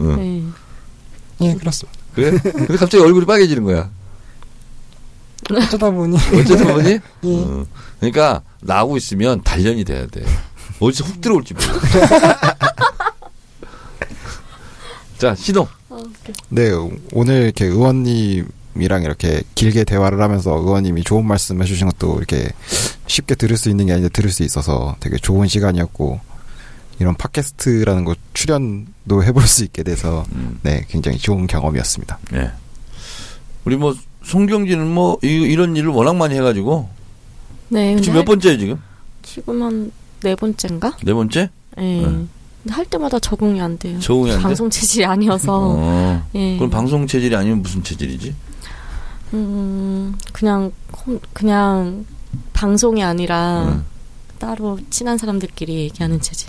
[0.00, 0.16] 응.
[0.16, 0.42] 네.
[1.48, 1.98] 예 그렇습니다.
[2.14, 2.30] 그래?
[2.38, 3.90] 근데 갑자기 얼굴이 빨개지는 거야.
[5.52, 6.88] 어쩌다 보니 어쩌다 보니?
[7.24, 7.34] 예.
[7.44, 7.66] 어.
[8.00, 10.24] 그러니까 나오고 있으면 단련이 돼야 돼.
[10.80, 11.78] 어디서 훅 들어올지 몰라.
[15.18, 15.66] 자, 신호.
[16.50, 16.70] 네,
[17.12, 18.48] 오늘 이렇게 의원님
[18.82, 22.48] 이랑 이렇게 길게 대화를 하면서 의원님이 좋은 말씀 해주신 것도 이렇게
[23.06, 26.20] 쉽게 들을 수 있는 게 아닌데 들을 수 있어서 되게 좋은 시간이었고
[26.98, 32.18] 이런 팟캐스트라는 거 출연도 해볼 수 있게 돼서 음, 네, 굉장히 좋은 경험이었습니다.
[32.32, 32.50] 네.
[33.64, 36.88] 우리 뭐 송경진은 뭐 이, 이런 일을 워낙 많이 해가지고
[37.68, 37.96] 네.
[37.96, 38.80] 지금 몇 할- 번째예요 지금?
[39.22, 40.96] 지금 한 네 번째인가?
[41.04, 41.50] 네 번째?
[41.78, 41.82] 예.
[41.82, 42.02] 네.
[42.02, 42.28] 근데
[42.70, 44.00] 할 때마다 적응이 안 돼요.
[44.00, 44.42] 적응이 안 돼?
[44.42, 45.74] 방송 체질이 아니어서.
[45.76, 46.26] 어.
[46.34, 46.56] 예.
[46.56, 48.34] 그럼 방송 체질이 아니면 무슨 체질이지?
[49.34, 50.72] 음, 그냥
[51.04, 52.04] 혼- 그냥
[52.52, 53.84] 방송이 아니라 응.
[54.38, 56.48] 따로 친한 사람들끼리 얘기하는 체질.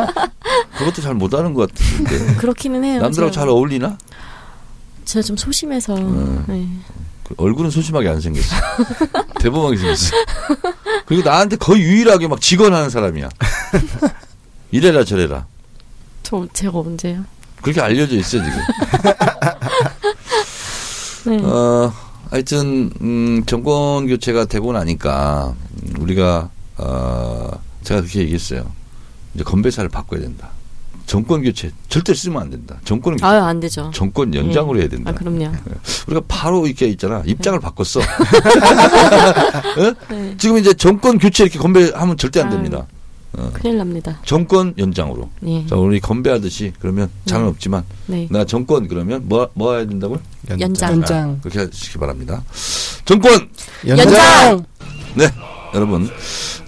[0.78, 2.34] 그것도 잘 못하는 것 같은데.
[2.38, 3.00] 그렇기는 해요.
[3.00, 3.98] 남들하고 제가, 잘 어울리나?
[5.04, 5.94] 제가 좀 소심해서.
[5.96, 6.44] 음.
[6.48, 6.68] 네.
[7.24, 8.56] 그 얼굴은 소심하게 안 생겼어.
[9.40, 10.16] 대범하게 생겼어.
[11.06, 13.28] 그리고 나한테 거의 유일하게 막 직언하는 사람이야.
[14.70, 15.46] 이래라 저래라.
[16.22, 17.24] 저 제가 언제요?
[17.60, 18.52] 그렇게 알려져 있어 지금.
[21.24, 21.38] 네.
[21.42, 21.92] 어,
[22.30, 27.50] 하여튼 음, 정권 교체가 되고 나니까 음, 우리가 어,
[27.82, 28.64] 제가 그렇게 얘기했어요.
[29.34, 30.48] 이제 건배사를 바꿔야 된다.
[31.06, 32.76] 정권 교체 절대 쓰면 안 된다.
[32.84, 33.90] 정권은 교체- 아유 안 되죠.
[33.92, 35.10] 정권 연장으로 해야 된다.
[35.10, 35.50] 아 그럼요.
[36.06, 37.22] 우리가 바로 이렇게 있잖아.
[37.26, 38.00] 입장을 바꿨어.
[40.10, 40.34] 네.
[40.38, 42.50] 지금 이제 정권 교체 이렇게 건배하면 절대 안.
[42.50, 42.86] 됩니다.
[43.38, 44.20] 어, 큰일 납니다.
[44.24, 45.28] 정권 연장으로.
[45.46, 45.66] 예.
[45.66, 47.50] 자, 우리 건배하듯이 그러면 장은 네.
[47.50, 48.28] 없지만 네.
[48.30, 50.20] 나 정권 그러면 뭐, 뭐 해야 된다고요?
[50.60, 50.92] 연장.
[50.92, 51.40] 연장.
[51.40, 52.42] 그렇게 하시기 바랍니다.
[53.04, 53.48] 정권!
[53.86, 54.64] 연장!
[55.14, 55.28] 네,
[55.74, 56.08] 여러분.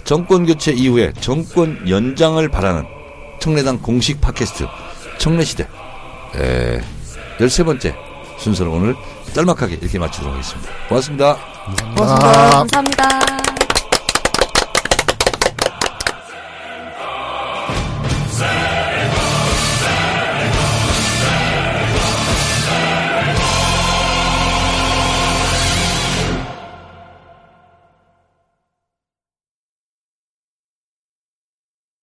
[0.03, 2.83] 정권 교체 이후에 정권 연장을 바라는
[3.39, 4.65] 청래당 공식 팟캐스트
[5.17, 5.67] 청래시대
[6.35, 6.81] 에,
[7.39, 7.95] 13번째
[8.37, 8.95] 순서를 오늘
[9.33, 10.69] 짤막하게 이렇게 마치도록 하겠습니다.
[10.89, 11.37] 고맙습니다.
[11.95, 12.49] 고맙습니다.
[12.49, 13.54] 감사합니다.